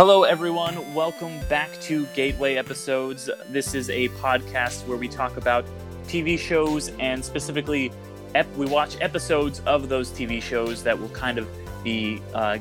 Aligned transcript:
Hello, 0.00 0.22
everyone. 0.22 0.94
Welcome 0.94 1.38
back 1.50 1.78
to 1.82 2.06
Gateway 2.14 2.54
Episodes. 2.54 3.28
This 3.50 3.74
is 3.74 3.90
a 3.90 4.08
podcast 4.08 4.86
where 4.86 4.96
we 4.96 5.08
talk 5.08 5.36
about 5.36 5.66
TV 6.06 6.38
shows 6.38 6.88
and 6.98 7.22
specifically, 7.22 7.92
ep- 8.34 8.50
we 8.56 8.64
watch 8.64 8.96
episodes 9.02 9.60
of 9.66 9.90
those 9.90 10.10
TV 10.10 10.40
shows 10.40 10.82
that 10.84 10.98
will 10.98 11.10
kind 11.10 11.36
of 11.36 11.46
be 11.84 12.22
uh, 12.32 12.56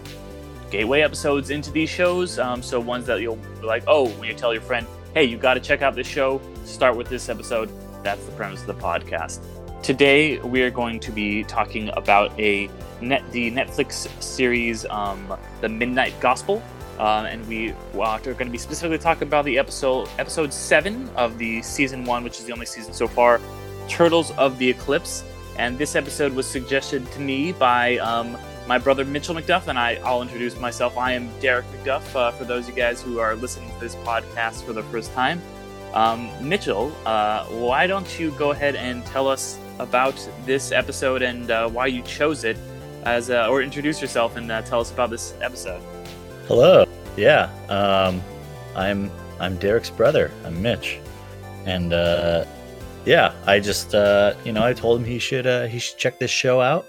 gateway 0.70 1.00
episodes 1.00 1.50
into 1.50 1.72
these 1.72 1.90
shows. 1.90 2.40
Um, 2.40 2.62
so, 2.62 2.78
ones 2.78 3.06
that 3.06 3.22
you'll 3.22 3.38
be 3.38 3.66
like, 3.66 3.86
oh, 3.88 4.10
when 4.10 4.28
you 4.28 4.36
tell 4.36 4.52
your 4.52 4.62
friend, 4.62 4.86
hey, 5.14 5.24
you 5.24 5.38
got 5.38 5.54
to 5.54 5.62
check 5.62 5.82
out 5.82 5.96
this 5.96 6.08
show, 6.08 6.42
start 6.66 6.98
with 6.98 7.08
this 7.08 7.30
episode. 7.30 7.72
That's 8.04 8.22
the 8.26 8.34
premise 8.34 8.60
of 8.60 8.68
the 8.68 8.74
podcast. 8.74 9.40
Today, 9.82 10.40
we 10.40 10.62
are 10.62 10.72
going 10.72 11.00
to 11.00 11.12
be 11.14 11.46
talking 11.46 11.90
about 11.94 12.38
a 12.38 12.70
net 13.00 13.24
the 13.32 13.50
Netflix 13.50 14.10
series, 14.22 14.86
um, 14.88 15.34
The 15.62 15.70
Midnight 15.70 16.20
Gospel. 16.20 16.62
Um, 17.00 17.26
and 17.26 17.48
we 17.48 17.74
are 17.98 18.20
going 18.20 18.38
to 18.38 18.50
be 18.50 18.58
specifically 18.58 18.98
talking 18.98 19.28
about 19.28 19.46
the 19.46 19.58
episode 19.58 20.10
episode 20.20 20.52
seven 20.52 21.10
of 21.16 21.38
the 21.38 21.62
season 21.62 22.04
one, 22.04 22.24
which 22.26 22.40
is 22.40 22.46
the 22.46 22.52
only 22.52 22.66
season 22.66 22.94
so 22.94 23.08
far, 23.08 23.40
Turtles 23.88 24.32
of 24.32 24.58
the 24.60 24.70
Eclipse. 24.70 25.24
And 25.58 25.78
this 25.78 25.96
episode 25.96 26.34
was 26.34 26.46
suggested 26.46 27.10
to 27.14 27.20
me 27.20 27.54
by 27.54 27.98
um, 27.98 28.38
my 28.68 28.78
brother 28.78 29.06
Mitchell 29.06 29.36
McDuff, 29.36 29.68
and 29.68 29.80
I, 29.80 30.00
will 30.04 30.22
introduce 30.22 30.60
myself. 30.60 30.98
I 30.98 31.14
am 31.14 31.30
Derek 31.40 31.66
McDuff. 31.72 32.16
Uh, 32.16 32.32
for 32.32 32.44
those 32.44 32.68
of 32.68 32.70
you 32.70 32.76
guys 32.76 33.02
who 33.02 33.20
are 33.20 33.36
listening 33.36 33.70
to 33.72 33.80
this 33.80 33.96
podcast 33.96 34.64
for 34.64 34.74
the 34.74 34.84
first 34.84 35.14
time, 35.14 35.42
um, 35.94 36.30
Mitchell, 36.42 36.94
uh, 37.06 37.46
why 37.46 37.88
don't 37.88 38.20
you 38.20 38.32
go 38.32 38.52
ahead 38.52 38.76
and 38.76 39.06
tell 39.06 39.28
us 39.28 39.58
about 39.80 40.16
this 40.46 40.72
episode 40.72 41.22
and 41.22 41.50
uh, 41.50 41.68
why 41.70 41.88
you 41.88 42.02
chose 42.04 42.44
it, 42.44 42.58
as 43.04 43.30
or 43.30 43.62
introduce 43.62 44.02
yourself 44.02 44.36
and 44.36 44.52
uh, 44.52 44.62
tell 44.62 44.82
us 44.82 44.92
about 44.92 45.10
this 45.10 45.34
episode. 45.42 45.82
Hello. 46.50 46.84
Yeah. 47.16 47.44
Um, 47.70 48.24
I'm 48.76 49.12
I'm 49.40 49.58
Derek's 49.58 49.92
brother. 49.92 50.32
I'm 50.44 50.60
Mitch, 50.60 50.98
and 51.68 51.94
uh, 51.94 52.44
yeah, 53.06 53.36
I 53.46 53.60
just 53.60 53.94
uh, 53.94 54.34
you 54.44 54.52
know 54.52 54.64
I 54.64 54.74
told 54.74 55.00
him 55.00 55.06
he 55.06 55.20
should 55.20 55.46
uh, 55.46 55.68
he 55.68 55.78
should 55.78 56.00
check 56.00 56.18
this 56.18 56.32
show 56.32 56.60
out. 56.60 56.88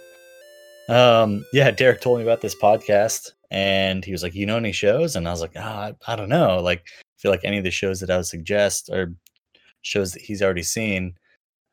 Um, 0.88 1.44
yeah, 1.52 1.70
Derek 1.76 2.00
told 2.00 2.20
me 2.20 2.24
about 2.24 2.40
this 2.40 2.54
podcast, 2.54 3.32
and 3.50 4.02
he 4.02 4.12
was 4.12 4.22
like, 4.22 4.34
"You 4.34 4.46
know 4.46 4.56
any 4.56 4.72
shows?" 4.72 5.14
And 5.14 5.28
I 5.28 5.30
was 5.30 5.42
like, 5.42 5.52
oh, 5.56 5.60
I, 5.60 5.92
I 6.06 6.16
don't 6.16 6.30
know. 6.30 6.62
Like, 6.62 6.84
I 6.88 7.18
feel 7.18 7.30
like 7.30 7.44
any 7.44 7.58
of 7.58 7.64
the 7.64 7.70
shows 7.70 8.00
that 8.00 8.10
I 8.10 8.16
would 8.16 8.24
suggest 8.24 8.88
are 8.88 9.12
shows 9.82 10.14
that 10.14 10.22
he's 10.22 10.40
already 10.40 10.62
seen. 10.62 11.18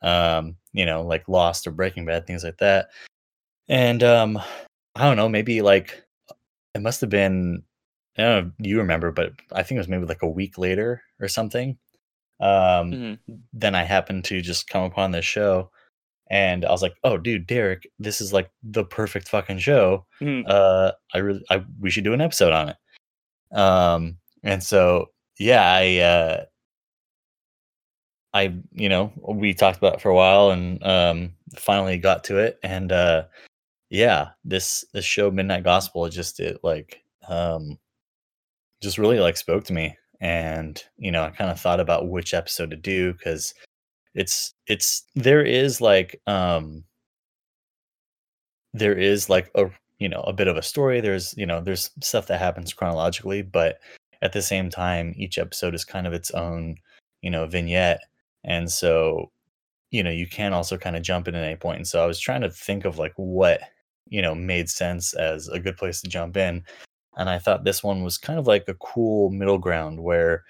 Um, 0.02 0.58
you 0.74 0.86
know, 0.86 1.04
like 1.04 1.30
Lost 1.30 1.66
or 1.66 1.72
Breaking 1.72 2.06
Bad, 2.06 2.28
things 2.28 2.44
like 2.44 2.58
that. 2.58 2.90
And 3.70 4.04
um, 4.04 4.38
I 4.94 5.06
don't 5.06 5.16
know, 5.16 5.30
maybe 5.30 5.62
like 5.62 6.04
it 6.76 6.82
must 6.82 7.00
have 7.00 7.10
been 7.10 7.64
I 8.18 8.22
don't 8.22 8.46
know 8.46 8.52
if 8.60 8.68
you 8.68 8.78
remember, 8.78 9.12
but 9.12 9.34
I 9.52 9.64
think 9.64 9.78
it 9.78 9.80
was 9.80 9.88
maybe 9.88 10.06
like 10.06 10.24
a 10.24 10.30
week 10.30 10.58
later 10.58 11.02
or 11.20 11.28
something. 11.28 11.78
Um, 12.40 12.92
mm-hmm. 12.92 13.34
Then 13.54 13.76
I 13.76 13.84
happened 13.84 14.26
to 14.26 14.42
just 14.42 14.70
come 14.70 14.84
upon 14.84 15.12
this 15.12 15.26
show, 15.26 15.72
and 16.30 16.66
I 16.66 16.72
was 16.72 16.82
like, 16.82 16.96
"Oh, 17.04 17.18
dude, 17.18 17.48
Derek, 17.48 17.88
this 18.00 18.22
is 18.22 18.34
like 18.34 18.50
the 18.64 18.84
perfect 18.84 19.28
fucking 19.30 19.60
show. 19.60 20.06
Mm-hmm. 20.22 20.48
Uh, 20.50 20.92
I 21.14 21.18
really, 21.20 21.44
I 21.50 21.64
we 21.80 21.90
should 21.90 22.04
do 22.04 22.14
an 22.14 22.22
episode 22.22 22.54
on 22.54 22.70
it." 22.70 22.78
Um, 23.58 24.18
and 24.44 24.64
so 24.64 25.08
yeah, 25.40 25.64
I, 25.64 25.98
uh, 25.98 26.46
I, 28.34 28.56
you 28.74 28.90
know, 28.90 29.14
we 29.28 29.54
talked 29.54 29.78
about 29.78 29.96
it 29.96 30.02
for 30.02 30.10
a 30.10 30.16
while, 30.16 30.52
and 30.52 30.84
um, 30.84 31.34
finally 31.56 31.98
got 31.98 32.24
to 32.26 32.38
it, 32.38 32.60
and 32.64 32.92
uh, 32.92 33.26
yeah, 33.90 34.30
this 34.44 34.86
this 34.94 35.06
show, 35.06 35.32
Midnight 35.32 35.64
Gospel, 35.64 36.10
just 36.10 36.40
it 36.40 36.60
like 36.64 37.02
um 37.28 37.78
just 38.82 38.98
really 38.98 39.20
like 39.20 39.38
spoke 39.38 39.64
to 39.64 39.74
me 39.74 39.96
and 40.20 40.84
you 40.98 41.12
know 41.12 41.24
i 41.24 41.30
kind 41.30 41.52
of 41.52 41.60
thought 41.60 41.80
about 41.80 42.10
which 42.10 42.34
episode 42.34 42.70
to 42.70 42.76
do 42.76 43.14
because 43.14 43.54
it's 44.16 44.54
it's 44.68 45.04
there 45.16 45.44
is 45.44 45.80
like 45.80 46.20
um 46.28 46.84
there 48.74 48.98
is 48.98 49.30
like 49.30 49.50
a 49.56 49.66
you 50.00 50.10
know 50.10 50.22
a 50.22 50.34
bit 50.34 50.48
of 50.48 50.58
a 50.58 50.62
story 50.62 51.02
there's 51.02 51.34
you 51.38 51.46
know 51.46 51.62
there's 51.62 51.92
stuff 52.02 52.28
that 52.28 52.40
happens 52.40 52.74
chronologically 52.74 53.42
but 53.42 53.78
at 54.22 54.34
the 54.34 54.42
same 54.42 54.70
time 54.70 55.14
each 55.18 55.38
episode 55.38 55.76
is 55.76 55.86
kind 55.86 56.08
of 56.08 56.14
its 56.14 56.32
own 56.32 56.76
you 57.22 57.30
know 57.30 57.46
vignette 57.46 58.02
and 58.44 58.72
so 58.72 59.32
you 59.92 60.04
know 60.04 60.10
you 60.12 60.28
can 60.28 60.54
also 60.54 60.78
kind 60.78 60.96
of 60.96 61.04
jump 61.04 61.28
in 61.28 61.36
at 61.36 61.44
any 61.44 61.56
point. 61.56 61.78
and 61.78 61.88
so 61.88 62.04
i 62.04 62.08
was 62.08 62.20
trying 62.20 62.42
to 62.42 62.50
think 62.50 62.86
of 62.86 62.98
like 62.98 63.14
what 63.16 63.62
you 64.08 64.22
know 64.22 64.36
made 64.36 64.70
sense 64.70 65.14
as 65.14 65.48
a 65.48 65.60
good 65.60 65.78
place 65.78 66.02
to 66.02 66.10
jump 66.10 66.38
in 66.38 66.64
and 67.18 67.30
I 67.30 67.40
thought 67.40 67.64
this 67.64 67.84
one 67.84 68.04
was 68.04 68.18
kind 68.18 68.40
of 68.40 68.48
like 68.48 68.66
a 68.68 68.76
cool 68.76 69.32
middle 69.32 69.58
ground 69.58 70.00
where, 70.00 70.44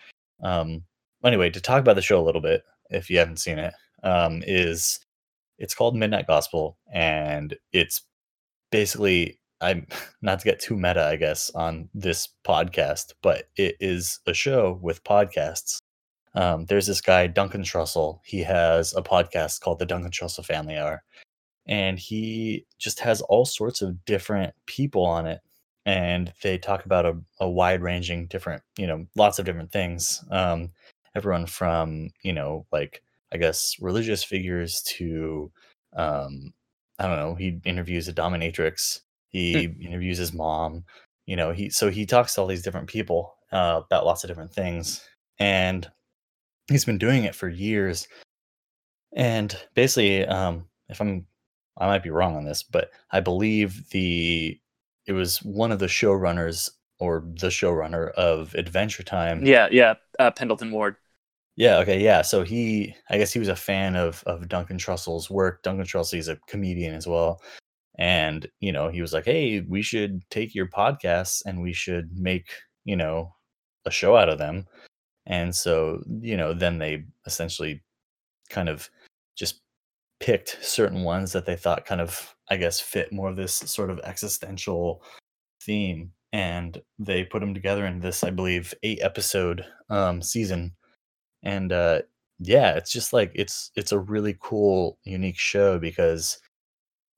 um, 0.44 0.84
anyway, 1.24 1.50
to 1.50 1.62
talk 1.62 1.80
about 1.80 1.96
the 1.96 2.02
show 2.02 2.20
a 2.20 2.26
little 2.26 2.42
bit, 2.42 2.64
if 2.90 3.10
you 3.10 3.18
haven't 3.18 3.40
seen 3.40 3.58
it, 3.58 3.74
um, 4.04 4.44
is 4.46 5.00
it's 5.58 5.74
called 5.74 5.96
Midnight 5.96 6.28
Gospel, 6.28 6.78
and 6.94 7.56
it's 7.72 8.04
basically 8.70 9.40
I'm 9.62 9.88
not 10.22 10.40
to 10.40 10.46
get 10.46 10.60
too 10.60 10.76
meta, 10.76 11.06
I 11.06 11.16
guess, 11.16 11.50
on 11.56 11.90
this 11.94 12.30
podcast, 12.46 13.14
but 13.24 13.46
it 13.56 13.78
is 13.80 14.20
a 14.28 14.34
show 14.34 14.78
with 14.82 15.04
podcasts. 15.04 15.78
Um, 16.36 16.66
there's 16.66 16.86
this 16.86 17.02
guy 17.02 17.28
Duncan 17.28 17.64
Trussell. 17.64 18.20
He 18.26 18.42
has 18.44 18.94
a 18.96 19.02
podcast 19.02 19.62
called 19.62 19.80
the 19.80 19.86
Duncan 19.86 20.12
Trussell 20.12 20.46
Family 20.46 20.78
Hour, 20.78 21.02
and 21.66 21.98
he 21.98 22.66
just 22.78 23.00
has 23.00 23.22
all 23.22 23.46
sorts 23.46 23.82
of 23.82 24.04
different 24.06 24.54
people 24.66 25.06
on 25.06 25.26
it 25.26 25.40
and 25.88 26.34
they 26.44 26.58
talk 26.58 26.84
about 26.86 27.06
a, 27.06 27.18
a 27.40 27.50
wide 27.50 27.82
ranging 27.82 28.28
different 28.28 28.62
you 28.78 28.86
know 28.86 29.08
lots 29.16 29.40
of 29.40 29.46
different 29.46 29.72
things 29.72 30.24
um, 30.30 30.70
everyone 31.16 31.48
from 31.48 32.10
you 32.22 32.34
know 32.34 32.66
like 32.72 33.02
i 33.34 33.38
guess 33.38 33.76
religious 33.80 34.24
figures 34.24 34.84
to 34.84 35.50
um, 35.96 36.54
i 37.00 37.08
don't 37.08 37.18
know 37.18 37.34
he 37.34 37.60
interviews 37.66 38.08
a 38.08 38.14
dominatrix 38.14 39.00
he 39.30 39.66
hmm. 39.66 39.82
interviews 39.82 40.20
his 40.20 40.34
mom 40.34 40.84
you 41.26 41.36
know 41.36 41.52
he 41.52 41.70
so 41.70 41.90
he 41.90 42.06
talks 42.06 42.36
to 42.36 42.42
all 42.42 42.48
these 42.48 42.64
different 42.64 42.88
people 42.88 43.34
uh, 43.52 43.82
about 43.86 44.06
lots 44.06 44.24
of 44.24 44.28
different 44.28 44.54
things 44.54 45.08
and 45.40 45.90
he's 46.68 46.86
been 46.86 46.98
doing 46.98 47.24
it 47.24 47.34
for 47.34 47.48
years 47.48 48.10
and 49.16 49.58
basically 49.74 50.26
um, 50.26 50.68
if 50.90 51.00
i'm 51.00 51.26
i 51.78 51.88
might 51.88 52.04
be 52.04 52.10
wrong 52.10 52.36
on 52.36 52.44
this 52.44 52.62
but 52.62 52.92
i 53.12 53.22
believe 53.22 53.90
the 53.92 54.60
it 55.08 55.14
was 55.14 55.40
one 55.40 55.72
of 55.72 55.80
the 55.80 55.88
showrunners 55.88 56.70
or 57.00 57.24
the 57.40 57.48
showrunner 57.48 58.12
of 58.12 58.54
Adventure 58.56 59.04
Time. 59.04 59.46
Yeah, 59.46 59.68
yeah, 59.72 59.96
uh, 60.20 60.32
Pendleton 60.32 60.72
Ward. 60.72 60.98
Yeah, 61.56 61.78
okay, 61.80 62.00
yeah. 62.00 62.22
So 62.22 62.44
he, 62.44 62.96
I 63.10 63.18
guess 63.18 63.34
he 63.34 63.40
was 63.40 63.48
a 63.48 63.56
fan 63.56 63.96
of 63.96 64.24
of 64.28 64.48
Duncan 64.48 64.78
Trussell's 64.78 65.30
work. 65.30 65.64
Duncan 65.64 65.86
Trussell 65.86 66.20
is 66.20 66.28
a 66.28 66.38
comedian 66.48 66.94
as 66.94 67.08
well, 67.08 67.42
and 67.98 68.48
you 68.60 68.72
know 68.72 68.90
he 68.90 69.02
was 69.02 69.14
like, 69.14 69.26
"Hey, 69.26 69.62
we 69.62 69.82
should 69.82 70.22
take 70.30 70.54
your 70.54 70.68
podcasts 70.68 71.42
and 71.46 71.62
we 71.62 71.74
should 71.74 72.12
make 72.16 72.50
you 72.86 72.96
know 72.96 73.34
a 73.86 73.92
show 73.92 74.16
out 74.16 74.30
of 74.30 74.38
them." 74.38 74.68
And 75.26 75.56
so 75.56 76.04
you 76.22 76.38
know, 76.38 76.54
then 76.54 76.78
they 76.78 77.06
essentially 77.26 77.84
kind 78.50 78.70
of 78.70 78.90
just 79.36 79.62
picked 80.20 80.58
certain 80.62 81.04
ones 81.04 81.32
that 81.34 81.46
they 81.46 81.56
thought 81.56 81.86
kind 81.86 82.02
of 82.02 82.36
I 82.50 82.58
guess 82.58 82.80
fit 82.80 83.12
more 83.12 83.30
of 83.30 83.36
this 83.36 83.54
sort 83.54 83.90
of 83.90 84.00
existential 84.04 85.04
theme 85.62 86.12
and 86.34 86.82
they 87.00 87.24
put 87.24 87.40
them 87.40 87.54
together 87.54 87.86
in 87.86 88.00
this 88.00 88.24
I 88.24 88.32
believe 88.32 88.74
8 88.84 89.00
episode 89.02 89.66
um 89.90 90.22
season. 90.22 90.74
And 91.44 91.72
uh 91.72 92.02
yeah 92.40 92.74
it's 92.74 92.92
just 92.92 93.14
like 93.14 93.32
it's 93.36 93.72
it's 93.76 93.92
a 93.92 94.00
really 94.00 94.38
cool 94.40 95.00
unique 95.04 95.40
show 95.40 95.80
because 95.80 96.40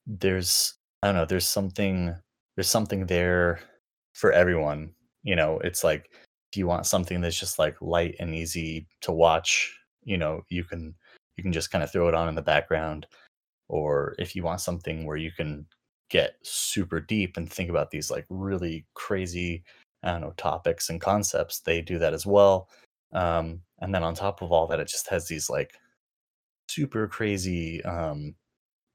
there's 0.07 0.75
I 1.03 1.07
don't 1.07 1.15
know 1.15 1.25
there's 1.25 1.47
something 1.47 2.15
there's 2.55 2.69
something 2.69 3.05
there 3.07 3.59
for 4.13 4.31
everyone 4.33 4.91
you 5.23 5.35
know? 5.35 5.59
It's 5.63 5.83
like 5.83 6.09
do 6.51 6.59
you 6.59 6.67
want 6.67 6.85
something 6.87 7.21
that's 7.21 7.39
just 7.39 7.59
like 7.59 7.75
light 7.81 8.15
and 8.19 8.33
easy 8.35 8.87
to 9.01 9.11
watch 9.11 9.77
you 10.03 10.17
know 10.17 10.41
you 10.49 10.63
can 10.63 10.95
you 11.39 11.43
can 11.43 11.53
just 11.53 11.71
kind 11.71 11.85
of 11.85 11.89
throw 11.89 12.09
it 12.09 12.13
on 12.13 12.27
in 12.27 12.35
the 12.35 12.41
background 12.41 13.07
or 13.69 14.13
if 14.19 14.35
you 14.35 14.43
want 14.43 14.59
something 14.59 15.05
where 15.05 15.15
you 15.15 15.31
can 15.31 15.65
get 16.09 16.35
super 16.43 16.99
deep 16.99 17.37
and 17.37 17.49
think 17.49 17.69
about 17.69 17.91
these 17.91 18.11
like 18.11 18.25
really 18.29 18.85
crazy 18.93 19.63
i 20.03 20.11
don't 20.11 20.19
know 20.19 20.33
topics 20.35 20.89
and 20.89 20.99
concepts 20.99 21.61
they 21.61 21.81
do 21.81 21.97
that 21.97 22.13
as 22.13 22.25
well 22.25 22.67
um, 23.13 23.61
and 23.79 23.95
then 23.95 24.03
on 24.03 24.13
top 24.13 24.41
of 24.41 24.51
all 24.51 24.67
that 24.67 24.81
it 24.81 24.87
just 24.89 25.07
has 25.07 25.29
these 25.29 25.49
like 25.49 25.71
super 26.67 27.07
crazy 27.07 27.81
um 27.85 28.35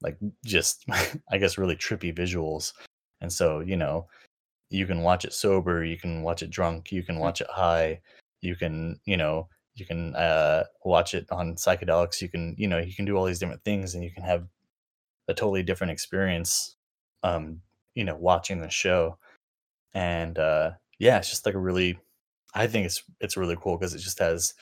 like 0.03 0.19
just 0.45 0.85
i 1.33 1.39
guess 1.39 1.57
really 1.57 1.77
trippy 1.77 2.15
visuals 2.15 2.75
and 3.23 3.33
so 3.33 3.61
you 3.61 3.77
know 3.77 4.07
you 4.69 4.87
can 4.87 5.01
watch 5.01 5.25
it 5.25 5.33
sober 5.33 5.83
you 5.83 5.97
can 5.97 6.23
watch 6.23 6.43
it 6.43 6.51
drunk 6.51 6.93
you 6.93 7.03
can 7.03 7.17
mm. 7.17 7.21
watch 7.21 7.41
it 7.41 7.49
high 7.49 7.99
you 8.43 8.55
can 8.55 9.01
you 9.07 9.17
know 9.17 9.49
you 9.75 9.85
can 9.87 10.15
uh 10.15 10.65
watch 10.85 11.15
it 11.15 11.27
on 11.31 11.55
psychedelics 11.57 12.21
you 12.21 12.29
can 12.29 12.55
you 12.59 12.69
know 12.69 12.79
you 12.79 12.95
can 12.95 13.05
do 13.05 13.17
all 13.17 13.25
these 13.25 13.39
different 13.39 13.65
things 13.65 13.95
and 13.95 14.05
you 14.05 14.11
can 14.11 14.23
have 14.23 14.47
a 15.29 15.35
totally 15.35 15.63
different 15.63 15.91
experience 15.91 16.77
um 17.23 17.61
you 17.95 18.05
know 18.05 18.17
watching 18.17 18.61
the 18.61 18.69
show 18.69 19.17
and 19.95 20.39
uh 20.39 20.71
yeah, 20.99 21.19
it's 21.19 21.31
just 21.31 21.45
like 21.47 21.55
a 21.55 21.59
really 21.59 21.99
I 22.55 22.67
think 22.67 22.87
it's 22.87 23.03
it's 23.21 23.37
really 23.37 23.57
cool 23.61 23.77
because 23.77 23.95
it 23.95 23.99
just 23.99 24.19
has 24.21 24.55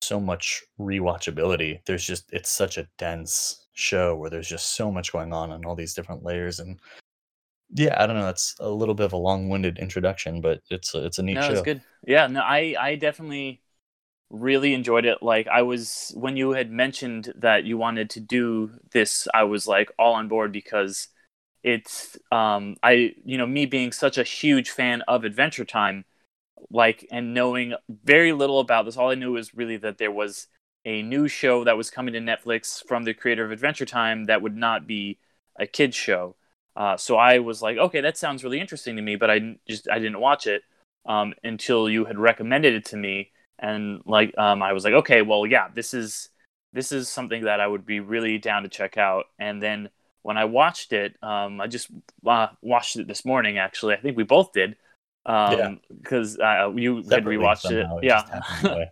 so 0.00 0.18
much 0.20 0.62
rewatchability. 0.80 1.80
There's 1.86 2.04
just 2.04 2.32
it's 2.32 2.50
such 2.50 2.78
a 2.78 2.88
dense 2.98 3.66
show 3.74 4.16
where 4.16 4.30
there's 4.30 4.48
just 4.48 4.74
so 4.74 4.90
much 4.90 5.12
going 5.12 5.32
on 5.32 5.50
on 5.50 5.64
all 5.64 5.74
these 5.74 5.94
different 5.94 6.24
layers 6.24 6.60
and 6.60 6.80
yeah, 7.74 8.00
I 8.00 8.06
don't 8.06 8.16
know. 8.16 8.24
that's 8.24 8.54
a 8.60 8.70
little 8.70 8.94
bit 8.94 9.06
of 9.06 9.12
a 9.12 9.16
long-winded 9.16 9.78
introduction, 9.78 10.40
but 10.40 10.60
it's 10.70 10.94
a, 10.94 11.04
it's 11.04 11.18
a 11.18 11.22
neat 11.22 11.34
No, 11.34 11.40
it's 11.40 11.58
show. 11.58 11.64
good. 11.64 11.80
Yeah, 12.06 12.28
no, 12.28 12.40
I 12.40 12.76
I 12.78 12.94
definitely 12.94 13.60
really 14.30 14.74
enjoyed 14.74 15.04
it. 15.04 15.22
Like 15.22 15.48
I 15.48 15.62
was 15.62 16.12
when 16.16 16.36
you 16.36 16.50
had 16.52 16.70
mentioned 16.70 17.32
that 17.36 17.64
you 17.64 17.78
wanted 17.78 18.10
to 18.10 18.20
do 18.20 18.70
this, 18.92 19.28
I 19.34 19.44
was 19.44 19.66
like 19.66 19.90
all 19.98 20.14
on 20.14 20.28
board 20.28 20.52
because 20.52 21.08
it's 21.62 22.16
um 22.32 22.76
I 22.82 23.14
you 23.24 23.38
know 23.38 23.46
me 23.46 23.66
being 23.66 23.92
such 23.92 24.18
a 24.18 24.22
huge 24.22 24.70
fan 24.70 25.02
of 25.02 25.24
Adventure 25.24 25.64
Time, 25.64 26.04
like 26.70 27.06
and 27.10 27.34
knowing 27.34 27.74
very 27.88 28.32
little 28.32 28.60
about 28.60 28.84
this. 28.84 28.96
All 28.96 29.10
I 29.10 29.14
knew 29.14 29.32
was 29.32 29.54
really 29.54 29.76
that 29.78 29.98
there 29.98 30.12
was 30.12 30.48
a 30.84 31.02
new 31.02 31.28
show 31.28 31.64
that 31.64 31.76
was 31.76 31.90
coming 31.90 32.14
to 32.14 32.20
Netflix 32.20 32.86
from 32.86 33.04
the 33.04 33.14
creator 33.14 33.44
of 33.44 33.50
Adventure 33.50 33.86
Time 33.86 34.24
that 34.26 34.42
would 34.42 34.56
not 34.56 34.86
be 34.86 35.18
a 35.58 35.66
kids 35.66 35.96
show. 35.96 36.36
Uh, 36.76 36.96
so 36.96 37.16
I 37.16 37.38
was 37.38 37.62
like, 37.62 37.78
okay, 37.78 38.02
that 38.02 38.18
sounds 38.18 38.44
really 38.44 38.60
interesting 38.60 38.96
to 38.96 39.02
me, 39.02 39.16
but 39.16 39.30
I 39.30 39.56
just 39.68 39.88
I 39.90 39.98
didn't 39.98 40.20
watch 40.20 40.46
it 40.46 40.62
um, 41.06 41.34
until 41.42 41.88
you 41.88 42.04
had 42.04 42.18
recommended 42.18 42.74
it 42.74 42.84
to 42.86 42.96
me, 42.96 43.30
and 43.58 44.02
like 44.06 44.36
um, 44.38 44.62
I 44.62 44.72
was 44.72 44.84
like, 44.84 44.94
okay, 44.94 45.22
well, 45.22 45.46
yeah, 45.46 45.68
this 45.74 45.94
is 45.94 46.28
this 46.72 46.92
is 46.92 47.08
something 47.08 47.44
that 47.44 47.60
I 47.60 47.66
would 47.66 47.86
be 47.86 48.00
really 48.00 48.38
down 48.38 48.62
to 48.64 48.68
check 48.68 48.98
out. 48.98 49.26
And 49.38 49.62
then 49.62 49.88
when 50.22 50.36
I 50.36 50.44
watched 50.44 50.92
it, 50.92 51.16
um, 51.22 51.60
I 51.60 51.66
just 51.66 51.88
uh, 52.26 52.48
watched 52.60 52.96
it 52.96 53.06
this 53.06 53.24
morning. 53.24 53.58
Actually, 53.58 53.94
I 53.94 53.98
think 53.98 54.16
we 54.16 54.24
both 54.24 54.52
did 54.52 54.76
because 55.24 56.38
uh, 56.38 56.70
you 56.74 56.96
had 56.96 57.06
Separately 57.06 57.36
rewatched 57.36 57.70
it, 57.70 57.82
somehow, 57.82 57.98
yeah. 58.02 58.20
just 58.20 58.28
happened 58.32 58.68
that 58.68 58.76
way. 58.76 58.90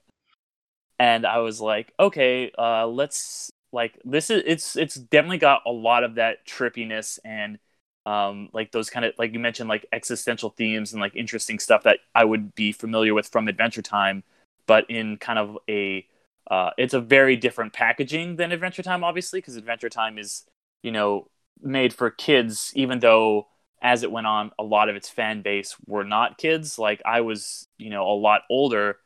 and 0.99 1.27
I 1.27 1.39
was 1.39 1.61
like, 1.61 1.93
okay, 1.99 2.51
uh, 2.59 2.87
let's 2.87 3.51
like 3.73 4.01
this 4.05 4.31
is 4.31 4.43
it's 4.47 4.77
it's 4.77 4.95
definitely 4.95 5.39
got 5.39 5.63
a 5.67 5.71
lot 5.73 6.05
of 6.05 6.15
that 6.15 6.47
trippiness 6.47 7.19
and 7.25 7.59
um, 8.07 8.49
like 8.53 8.71
those 8.71 8.91
kind 8.91 9.05
of 9.05 9.15
like 9.19 9.33
you 9.33 9.39
mentioned 9.39 9.69
like 9.69 9.87
existential 9.93 10.51
themes 10.51 10.93
and 10.93 11.01
like 11.01 11.17
interesting 11.17 11.59
stuff 11.59 11.85
that 11.85 11.99
I 12.15 12.25
would 12.25 12.55
be 12.55 12.73
familiar 12.73 13.15
with 13.15 13.29
from 13.29 13.49
Adventure 13.49 13.83
Time, 13.83 14.23
but 14.67 14.89
in 14.91 15.17
kind 15.17 15.39
of 15.39 15.59
a 15.69 16.07
uh, 16.51 16.71
it's 16.77 16.95
a 16.95 17.01
very 17.01 17.37
different 17.37 17.73
packaging 17.73 18.37
than 18.37 18.53
Adventure 18.53 18.83
Time, 18.83 19.03
obviously, 19.03 19.41
because 19.41 19.57
Adventure 19.57 19.89
Time 19.89 20.19
is 20.19 20.45
you 20.83 20.93
know 20.93 21.29
made 21.63 21.93
for 21.93 22.11
kids, 22.11 22.73
even 22.75 22.99
though 22.99 23.47
as 23.85 24.03
it 24.03 24.11
went 24.11 24.27
on, 24.27 24.51
a 24.59 24.63
lot 24.63 24.89
of 24.89 24.97
its 24.97 25.11
fan 25.11 25.43
base 25.43 25.77
were 25.87 26.05
not 26.05 26.39
kids. 26.39 26.79
Like 26.79 27.03
I 27.05 27.21
was, 27.21 27.69
you 27.79 27.91
know, 27.91 28.09
a 28.11 28.17
lot 28.17 28.41
older. 28.51 28.97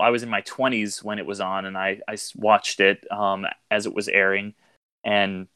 I 0.00 0.10
was 0.10 0.22
in 0.22 0.28
my 0.28 0.42
20s 0.42 1.02
when 1.02 1.18
it 1.18 1.26
was 1.26 1.40
on, 1.40 1.64
and 1.64 1.76
I, 1.76 2.00
I 2.06 2.16
watched 2.36 2.78
it 2.78 3.04
um, 3.10 3.44
as 3.72 3.86
it 3.86 3.94
was 3.94 4.06
airing. 4.06 4.54
And 5.02 5.48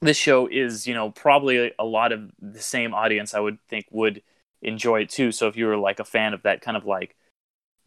this 0.00 0.16
show 0.16 0.46
is, 0.46 0.86
you 0.86 0.94
know, 0.94 1.10
probably 1.10 1.72
a 1.78 1.84
lot 1.84 2.12
of 2.12 2.30
the 2.40 2.62
same 2.62 2.94
audience 2.94 3.34
I 3.34 3.40
would 3.40 3.58
think 3.68 3.86
would 3.90 4.22
enjoy 4.62 5.02
it 5.02 5.10
too. 5.10 5.30
So 5.30 5.46
if 5.46 5.56
you 5.56 5.66
were 5.66 5.76
like 5.76 6.00
a 6.00 6.04
fan 6.04 6.32
of 6.32 6.42
that 6.44 6.62
kind 6.62 6.78
of 6.78 6.86
like 6.86 7.14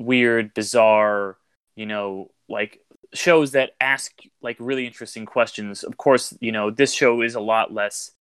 weird, 0.03 0.53
bizarre, 0.53 1.38
you 1.75 1.86
know, 1.86 2.31
like 2.50 2.80
shows 3.13 3.51
that 3.51 3.71
ask 3.80 4.12
like 4.42 4.57
really 4.59 4.86
interesting 4.86 5.25
questions, 5.25 5.83
of 5.83 5.98
course, 5.98 6.36
you 6.39 6.51
know, 6.51 6.71
this 6.71 6.94
show 6.94 7.21
is 7.21 7.36
a 7.36 7.39
lot 7.42 7.74
less 7.74 8.12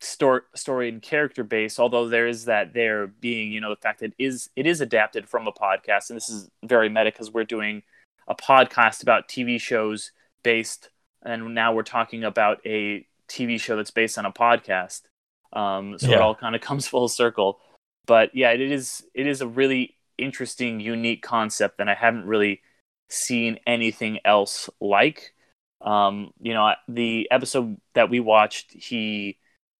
story 0.00 0.42
story 0.54 0.90
and 0.90 1.00
character 1.00 1.42
based 1.42 1.80
although 1.80 2.06
there 2.06 2.28
is 2.28 2.44
that 2.44 2.74
there 2.74 3.06
being 3.06 3.50
you 3.50 3.62
know 3.62 3.70
the 3.70 3.80
fact 3.80 4.00
that 4.00 4.12
it 4.18 4.22
is 4.22 4.50
it 4.54 4.66
is 4.66 4.82
adapted 4.82 5.26
from 5.26 5.46
a 5.46 5.52
podcast 5.52 6.10
and 6.10 6.18
this 6.18 6.28
is 6.28 6.50
very 6.62 6.90
meta 6.90 7.06
because 7.06 7.32
we're 7.32 7.44
doing 7.44 7.82
a 8.28 8.34
podcast 8.34 9.02
about 9.02 9.26
tv 9.26 9.58
shows 9.58 10.12
based 10.42 10.90
and 11.24 11.54
now 11.54 11.72
we're 11.72 11.82
talking 11.82 12.24
about 12.24 12.60
a 12.66 13.06
tv 13.28 13.60
show 13.60 13.76
that's 13.76 13.90
based 13.90 14.18
on 14.18 14.26
a 14.26 14.32
podcast. 14.32 15.02
Um, 15.52 15.98
so 15.98 16.10
it 16.10 16.20
all 16.20 16.34
kind 16.34 16.54
of 16.54 16.60
comes 16.62 16.86
full 16.86 17.08
circle. 17.08 17.58
But 18.06 18.34
yeah 18.34 18.50
it 18.50 18.60
is 18.60 19.04
it 19.14 19.26
is 19.26 19.40
a 19.40 19.48
really 19.48 19.95
interesting 20.18 20.80
unique 20.80 21.22
concept 21.22 21.80
and 21.80 21.90
i 21.90 21.94
haven't 21.94 22.26
really 22.26 22.60
seen 23.08 23.58
anything 23.66 24.18
else 24.24 24.68
like 24.80 25.32
um, 25.80 26.32
you 26.40 26.54
know 26.54 26.72
the 26.88 27.28
episode 27.30 27.80
that 27.94 28.10
we 28.10 28.20
watched 28.20 28.72
he 28.72 29.38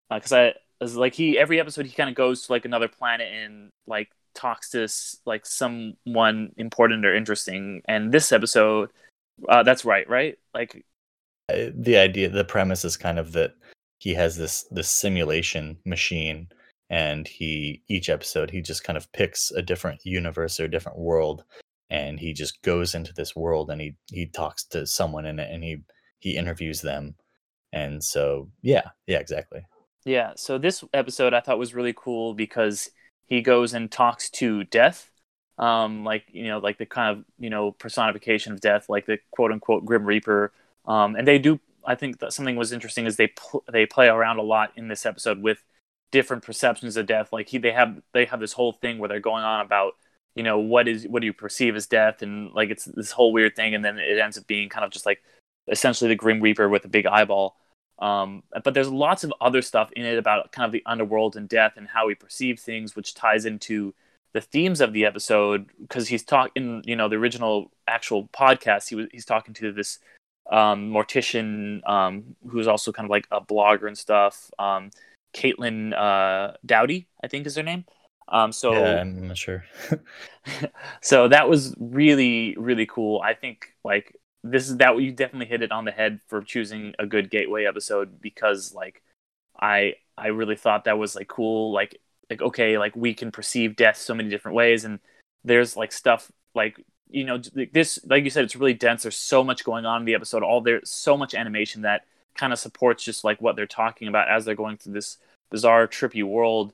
because 0.09 0.31
I 0.31 0.53
was 0.79 0.95
like 0.95 1.13
he 1.13 1.37
every 1.37 1.59
episode 1.59 1.85
he 1.85 1.93
kind 1.93 2.09
of 2.09 2.15
goes 2.15 2.43
to 2.43 2.51
like 2.51 2.65
another 2.65 2.87
planet 2.87 3.27
and 3.33 3.69
like 3.87 4.09
talks 4.33 4.69
to 4.71 4.87
like 5.25 5.45
someone 5.45 6.53
important 6.57 7.05
or 7.05 7.15
interesting. 7.15 7.81
And 7.87 8.11
this 8.11 8.31
episode, 8.31 8.89
uh, 9.49 9.63
that's 9.63 9.85
right, 9.85 10.07
right? 10.09 10.37
Like 10.53 10.85
Uh, 11.51 11.71
the 11.73 11.97
idea 11.97 12.29
the 12.29 12.45
premise 12.45 12.85
is 12.85 12.95
kind 12.95 13.19
of 13.19 13.31
that 13.33 13.55
he 13.99 14.13
has 14.13 14.37
this 14.37 14.63
this 14.71 14.89
simulation 14.89 15.77
machine 15.85 16.47
and 16.89 17.27
he 17.27 17.81
each 17.87 18.09
episode 18.09 18.49
he 18.49 18.61
just 18.61 18.83
kind 18.83 18.97
of 18.97 19.11
picks 19.11 19.51
a 19.51 19.61
different 19.61 19.99
universe 20.05 20.59
or 20.59 20.65
a 20.65 20.71
different 20.71 20.97
world 20.97 21.43
and 21.89 22.19
he 22.19 22.33
just 22.33 22.61
goes 22.61 22.95
into 22.95 23.13
this 23.13 23.35
world 23.35 23.69
and 23.69 23.81
he 23.81 23.95
he 24.11 24.25
talks 24.25 24.63
to 24.63 24.85
someone 24.85 25.25
in 25.25 25.39
it 25.39 25.49
and 25.51 25.63
he 25.63 25.77
he 26.19 26.37
interviews 26.37 26.81
them 26.81 27.15
and 27.73 28.03
so 28.03 28.49
yeah 28.61 28.89
yeah 29.05 29.19
exactly 29.19 29.65
yeah. 30.07 30.31
So 30.37 30.57
this 30.57 30.85
episode 30.93 31.33
I 31.33 31.41
thought 31.41 31.59
was 31.59 31.75
really 31.75 31.93
cool 31.93 32.33
because 32.33 32.89
he 33.25 33.41
goes 33.41 33.73
and 33.73 33.91
talks 33.91 34.29
to 34.31 34.63
death. 34.63 35.11
Um, 35.57 36.05
like 36.05 36.23
you 36.31 36.47
know, 36.47 36.59
like 36.59 36.77
the 36.77 36.85
kind 36.85 37.17
of 37.17 37.25
you 37.37 37.49
know 37.49 37.71
personification 37.73 38.53
of 38.53 38.61
death, 38.61 38.87
like 38.87 39.05
the 39.05 39.19
quote 39.31 39.51
unquote 39.51 39.83
Grim 39.83 40.05
Reaper. 40.05 40.53
Um, 40.85 41.15
and 41.17 41.27
they 41.27 41.39
do. 41.39 41.59
I 41.85 41.95
think 41.95 42.19
that 42.19 42.31
something 42.31 42.55
was 42.55 42.71
interesting 42.71 43.05
is 43.05 43.17
they 43.17 43.27
pl- 43.27 43.65
they 43.71 43.85
play 43.85 44.07
around 44.07 44.37
a 44.37 44.43
lot 44.43 44.71
in 44.77 44.87
this 44.87 45.05
episode 45.05 45.41
with 45.41 45.61
different 46.11 46.43
perceptions 46.43 46.97
of 46.97 47.05
death. 47.05 47.31
Like 47.31 47.49
he, 47.49 47.57
they 47.57 47.71
have 47.71 48.01
they 48.13 48.25
have 48.25 48.39
this 48.39 48.53
whole 48.53 48.73
thing 48.73 48.99
where 48.99 49.09
they're 49.09 49.19
going 49.19 49.43
on 49.43 49.61
about 49.65 49.93
you 50.35 50.43
know 50.43 50.59
what 50.59 50.87
is 50.87 51.07
what 51.07 51.21
do 51.21 51.25
you 51.25 51.33
perceive 51.33 51.75
as 51.75 51.87
death, 51.87 52.21
and 52.21 52.51
like 52.53 52.69
it's 52.69 52.85
this 52.85 53.11
whole 53.11 53.33
weird 53.33 53.55
thing, 53.55 53.75
and 53.75 53.83
then 53.83 53.97
it 53.97 54.19
ends 54.19 54.37
up 54.37 54.47
being 54.47 54.69
kind 54.69 54.85
of 54.85 54.91
just 54.91 55.05
like 55.05 55.21
essentially 55.67 56.09
the 56.09 56.15
Grim 56.15 56.41
Reaper 56.41 56.69
with 56.69 56.85
a 56.85 56.89
big 56.89 57.05
eyeball. 57.05 57.55
Um, 57.99 58.43
but 58.63 58.73
there's 58.73 58.89
lots 58.89 59.23
of 59.23 59.33
other 59.41 59.61
stuff 59.63 59.91
in 59.93 60.05
it 60.05 60.19
about 60.19 60.51
kind 60.51 60.67
of 60.67 60.71
the 60.71 60.83
underworld 60.85 61.35
and 61.35 61.49
death 61.49 61.73
and 61.77 61.87
how 61.87 62.07
we 62.07 62.13
perceive 62.15 62.59
things, 62.59 62.95
which 62.95 63.15
ties 63.15 63.45
into 63.45 63.95
the 64.33 64.41
themes 64.41 64.81
of 64.81 64.93
the 64.93 65.05
episode 65.05 65.67
because 65.81 66.07
he's 66.07 66.23
talking 66.23 66.83
you 66.85 66.95
know 66.95 67.09
the 67.09 67.15
original 67.15 67.71
actual 67.87 68.27
podcast 68.27 68.87
he 68.87 68.93
was 68.93 69.07
he's 69.11 69.25
talking 69.25 69.51
to 69.51 69.71
this 69.71 69.97
um 70.51 70.91
mortician 70.91 71.81
um 71.89 72.35
who's 72.47 72.67
also 72.67 72.91
kind 72.91 73.07
of 73.07 73.09
like 73.09 73.27
a 73.31 73.41
blogger 73.41 73.87
and 73.87 73.97
stuff 73.97 74.51
um 74.59 74.91
caitlin 75.39 75.93
uh 75.93 76.53
Doughty 76.65 77.07
i 77.23 77.27
think 77.27 77.45
is 77.45 77.55
her 77.55 77.63
name. 77.63 77.85
Um 78.27 78.51
so 78.51 78.73
yeah 78.73 79.01
i'm 79.01 79.27
not 79.27 79.37
sure. 79.37 79.65
So 81.01 81.27
that 81.27 81.49
was 81.49 81.75
really 81.79 82.55
really 82.57 82.85
cool. 82.85 83.21
I 83.21 83.33
think 83.33 83.73
like 83.83 84.15
this 84.43 84.69
is 84.69 84.77
that 84.77 84.97
you 84.99 85.11
definitely 85.11 85.47
hit 85.47 85.61
it 85.61 85.71
on 85.71 85.85
the 85.85 85.91
head 85.91 86.19
for 86.27 86.41
choosing 86.41 86.93
a 86.99 87.05
good 87.05 87.29
gateway 87.29 87.65
episode 87.65 88.21
because 88.21 88.73
like 88.73 89.01
i 89.59 89.93
i 90.17 90.27
really 90.27 90.55
thought 90.55 90.85
that 90.85 90.97
was 90.97 91.15
like 91.15 91.27
cool. 91.27 91.73
Like 91.73 91.99
like 92.29 92.41
okay 92.41 92.77
like 92.77 92.95
we 92.95 93.13
can 93.13 93.31
perceive 93.31 93.75
death 93.75 93.97
so 93.97 94.13
many 94.13 94.29
different 94.29 94.55
ways 94.55 94.83
and 94.85 94.99
there's 95.43 95.77
like 95.77 95.91
stuff 95.91 96.31
like 96.55 96.77
you 97.09 97.23
know 97.23 97.39
this 97.73 97.99
like 98.05 98.23
you 98.23 98.29
said 98.29 98.43
it's 98.43 98.55
really 98.55 98.73
dense. 98.73 99.03
There's 99.03 99.17
so 99.17 99.43
much 99.43 99.63
going 99.63 99.85
on 99.85 100.01
in 100.01 100.05
the 100.05 100.15
episode. 100.15 100.43
All 100.43 100.61
there's 100.61 100.89
so 100.89 101.15
much 101.17 101.33
animation 101.33 101.83
that 101.83 102.01
kind 102.35 102.53
of 102.53 102.59
supports 102.59 103.03
just 103.03 103.23
like 103.23 103.41
what 103.41 103.55
they're 103.55 103.65
talking 103.65 104.07
about 104.07 104.29
as 104.29 104.45
they're 104.45 104.55
going 104.55 104.77
through 104.77 104.93
this 104.93 105.17
bizarre 105.49 105.87
trippy 105.87 106.23
world 106.23 106.73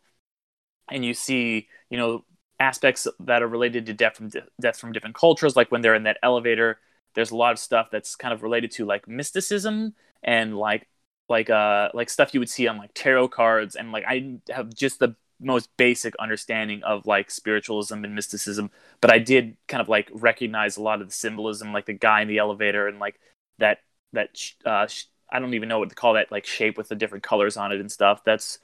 and 0.89 1.05
you 1.05 1.13
see 1.13 1.67
you 1.89 1.97
know 1.97 2.23
aspects 2.59 3.07
that 3.19 3.43
are 3.43 3.47
related 3.47 3.85
to 3.85 3.93
death 3.93 4.15
from 4.15 4.29
death 4.61 4.77
from 4.77 4.91
different 4.91 5.15
cultures 5.15 5.55
like 5.55 5.71
when 5.71 5.81
they're 5.81 5.95
in 5.95 6.03
that 6.03 6.17
elevator 6.23 6.79
there's 7.15 7.31
a 7.31 7.35
lot 7.35 7.51
of 7.51 7.59
stuff 7.59 7.89
that's 7.91 8.15
kind 8.15 8.33
of 8.33 8.43
related 8.43 8.71
to 8.71 8.85
like 8.85 9.07
mysticism 9.07 9.93
and 10.23 10.57
like 10.57 10.87
like 11.29 11.49
uh 11.49 11.89
like 11.93 12.09
stuff 12.09 12.33
you 12.33 12.39
would 12.39 12.49
see 12.49 12.67
on 12.67 12.77
like 12.77 12.91
tarot 12.93 13.27
cards 13.29 13.75
and 13.75 13.91
like 13.91 14.03
I 14.07 14.37
have 14.49 14.73
just 14.73 14.99
the 14.99 15.15
most 15.39 15.69
basic 15.77 16.15
understanding 16.17 16.83
of 16.83 17.05
like 17.05 17.29
spiritualism 17.29 18.03
and 18.03 18.15
mysticism 18.15 18.71
but 19.01 19.11
I 19.11 19.19
did 19.19 19.57
kind 19.67 19.81
of 19.81 19.89
like 19.89 20.09
recognize 20.13 20.77
a 20.77 20.81
lot 20.81 21.01
of 21.01 21.07
the 21.07 21.13
symbolism 21.13 21.73
like 21.73 21.85
the 21.85 21.93
guy 21.93 22.21
in 22.21 22.27
the 22.27 22.37
elevator 22.37 22.87
and 22.87 22.99
like 22.99 23.19
that 23.57 23.79
that 24.13 24.29
uh 24.65 24.87
I 25.33 25.39
don't 25.39 25.53
even 25.55 25.67
know 25.67 25.79
what 25.79 25.89
to 25.89 25.95
call 25.95 26.13
that 26.13 26.31
like 26.31 26.45
shape 26.45 26.77
with 26.77 26.87
the 26.87 26.95
different 26.95 27.23
colors 27.23 27.57
on 27.57 27.71
it 27.73 27.81
and 27.81 27.91
stuff 27.91 28.23
that's 28.23 28.59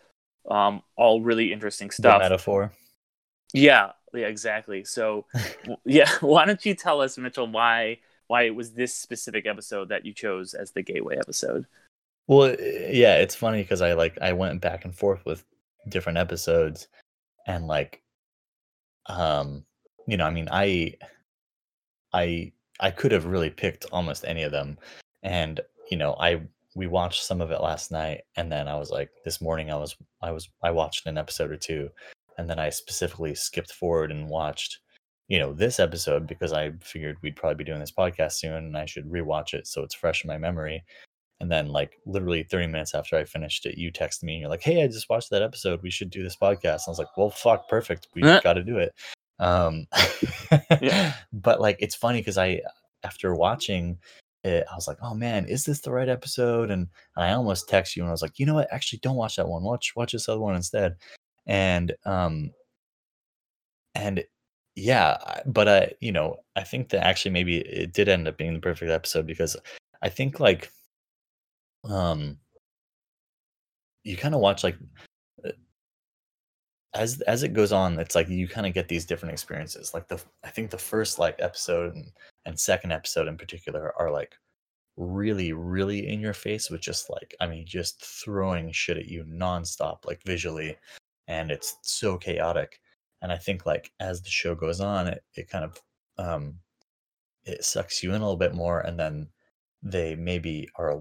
um 0.50 0.82
all 0.96 1.22
really 1.22 1.52
interesting 1.52 1.90
the 1.90 1.96
stuff 1.96 2.22
metaphor 2.22 2.72
yeah, 3.54 3.92
yeah, 4.14 4.28
exactly. 4.28 4.84
So, 4.84 5.26
yeah, 5.86 6.10
why 6.22 6.46
don't 6.46 6.66
you 6.66 6.76
tell 6.76 7.02
us, 7.02 7.18
Mitchell, 7.18 7.48
why 7.48 8.00
why 8.28 8.44
it 8.44 8.56
was 8.56 8.74
this 8.74 8.94
specific 8.94 9.48
episode 9.48 9.90
that 9.90 10.06
you 10.06 10.14
chose 10.14 10.54
as 10.54 10.72
the 10.72 10.84
gateway 10.84 11.18
episode? 11.18 11.66
Well, 12.28 12.56
eh, 12.60 12.90
yeah, 12.92 13.18
it's 13.18 13.36
funny 13.36 13.62
because 13.64 13.82
I 13.82 13.94
like 13.94 14.18
I 14.22 14.34
went 14.34 14.62
back 14.62 14.86
and 14.86 14.96
forth 14.96 15.26
with 15.26 15.44
different 15.88 16.18
episodes, 16.18 16.88
and 17.48 17.68
like 17.68 18.02
um, 19.08 19.66
you 20.08 20.18
know, 20.18 20.26
I 20.26 20.30
mean, 20.30 20.48
I, 20.52 20.96
I, 22.14 22.52
I 22.80 22.92
could 22.92 23.12
have 23.12 23.26
really 23.26 23.50
picked 23.50 23.86
almost 23.92 24.24
any 24.26 24.44
of 24.44 24.52
them, 24.52 24.78
and 25.24 25.60
you 25.90 25.98
know, 25.98 26.16
I 26.20 26.42
we 26.76 26.88
watched 26.88 27.24
some 27.24 27.42
of 27.42 27.52
it 27.52 27.62
last 27.62 27.92
night, 27.92 28.22
and 28.36 28.52
then 28.52 28.68
I 28.68 28.76
was 28.78 28.90
like, 28.92 29.10
this 29.26 29.42
morning 29.42 29.72
I 29.72 29.76
was 29.76 29.96
I 30.22 30.32
was 30.32 30.50
I 30.64 30.72
watched 30.72 31.06
an 31.08 31.18
episode 31.18 31.52
or 31.52 31.58
two, 31.58 31.90
and 32.38 32.50
then 32.50 32.60
I 32.60 32.70
specifically 32.70 33.36
skipped 33.36 33.72
forward 33.74 34.12
and 34.12 34.30
watched, 34.30 34.80
you 35.28 35.40
know, 35.40 35.52
this 35.54 35.80
episode 35.80 36.28
because 36.28 36.54
I 36.54 36.72
figured 36.82 37.18
we'd 37.22 37.36
probably 37.36 37.56
be 37.56 37.64
doing 37.64 37.80
this 37.80 37.92
podcast 37.92 38.34
soon, 38.34 38.54
and 38.54 38.78
I 38.78 38.86
should 38.86 39.10
rewatch 39.10 39.54
it 39.54 39.68
so 39.68 39.84
it's 39.84 39.96
fresh 39.96 40.24
in 40.24 40.28
my 40.28 40.38
memory. 40.38 40.84
And 41.42 41.50
then, 41.50 41.70
like, 41.70 41.94
literally 42.06 42.44
30 42.44 42.68
minutes 42.68 42.94
after 42.94 43.16
I 43.16 43.24
finished 43.24 43.66
it, 43.66 43.78
you 43.78 43.92
text 43.92 44.24
me 44.24 44.34
and 44.34 44.42
you're 44.42 44.50
like, 44.50 44.62
Hey, 44.62 44.84
I 44.84 44.88
just 44.88 45.10
watched 45.10 45.30
that 45.30 45.42
episode. 45.42 45.82
We 45.82 45.90
should 45.90 46.10
do 46.10 46.22
this 46.22 46.36
podcast. 46.36 46.86
And 46.86 46.88
I 46.88 46.92
was 46.92 47.00
like, 47.00 47.16
Well, 47.16 47.30
fuck, 47.30 47.70
perfect. 47.70 48.10
We 48.14 48.24
Uh. 48.24 48.42
got 48.42 48.56
to 48.56 48.64
do 48.64 48.78
it. 48.78 48.94
Um, 49.40 49.88
Yeah. 50.82 51.14
but 51.32 51.62
like, 51.62 51.78
it's 51.80 51.96
funny 51.96 52.20
because 52.20 52.38
I, 52.38 52.60
after 53.06 53.34
watching 53.36 53.98
it, 54.44 54.66
I 54.72 54.76
was 54.76 54.88
like, 54.88 54.98
Oh 55.02 55.14
man, 55.14 55.46
is 55.46 55.66
this 55.66 55.82
the 55.82 55.92
right 55.92 56.10
episode? 56.10 56.72
And, 56.72 56.88
and 57.16 57.26
I 57.26 57.34
almost 57.34 57.70
text 57.70 57.96
you 57.96 58.04
and 58.04 58.10
I 58.10 58.12
was 58.12 58.22
like, 58.22 58.40
You 58.40 58.46
know 58.46 58.56
what? 58.56 58.72
Actually, 58.72 59.00
don't 59.00 59.16
watch 59.16 59.36
that 59.38 59.48
one. 59.48 59.64
Watch, 59.64 59.96
watch 59.96 60.12
this 60.14 60.30
other 60.30 60.40
one 60.40 60.56
instead. 60.56 60.96
And, 61.48 61.94
um, 62.06 62.52
and 63.96 64.24
yeah, 64.76 65.42
but 65.46 65.68
I, 65.68 65.92
you 66.00 66.12
know, 66.12 66.38
I 66.56 66.64
think 66.64 66.90
that 66.90 67.06
actually 67.06 67.32
maybe 67.32 67.58
it 67.58 67.94
did 67.94 68.08
end 68.08 68.28
up 68.28 68.38
being 68.38 68.54
the 68.54 68.60
perfect 68.60 68.92
episode 68.92 69.28
because 69.28 69.58
I 70.02 70.10
think 70.10 70.40
like, 70.40 70.72
um, 71.84 72.38
you 74.04 74.18
kind 74.18 74.36
of 74.36 74.42
watch 74.42 74.64
like 74.64 74.78
uh, 75.46 75.52
as 76.94 77.22
as 77.22 77.44
it 77.44 77.54
goes 77.54 77.72
on 77.72 78.00
it's 78.00 78.16
like 78.16 78.30
you 78.30 78.48
kind 78.48 78.66
of 78.66 78.74
get 78.74 78.88
these 78.88 79.06
different 79.06 79.34
experiences 79.34 79.94
like 79.94 80.08
the 80.08 80.22
i 80.44 80.50
think 80.50 80.70
the 80.70 80.78
first 80.78 81.20
like 81.20 81.36
episode 81.40 81.96
and, 81.96 82.12
and 82.50 82.60
second 82.60 82.92
episode 82.92 83.28
in 83.28 83.38
particular 83.38 83.94
are 83.98 84.12
like 84.12 84.36
really 84.98 85.54
really 85.54 86.10
in 86.10 86.20
your 86.20 86.34
face 86.34 86.70
with 86.70 86.82
just 86.82 87.10
like 87.10 87.34
i 87.40 87.48
mean 87.48 87.66
just 87.66 88.04
throwing 88.04 88.72
shit 88.72 88.98
at 88.98 89.08
you 89.08 89.24
nonstop 89.24 90.04
like 90.06 90.22
visually 90.26 90.76
and 91.28 91.52
it's 91.52 91.78
so 91.84 92.18
chaotic 92.18 92.82
and 93.22 93.32
i 93.32 93.38
think 93.38 93.68
like 93.68 93.92
as 94.00 94.22
the 94.22 94.30
show 94.30 94.56
goes 94.56 94.82
on 94.82 95.08
it, 95.08 95.24
it 95.36 95.48
kind 95.48 95.64
of 95.64 95.82
um 96.18 96.56
it 97.46 97.64
sucks 97.64 98.04
you 98.04 98.10
in 98.10 98.22
a 98.22 98.26
little 98.26 98.36
bit 98.36 98.56
more 98.56 98.82
and 98.82 99.00
then 99.00 99.30
they 99.82 100.16
maybe 100.16 100.68
are 100.76 100.90
a 100.90 100.98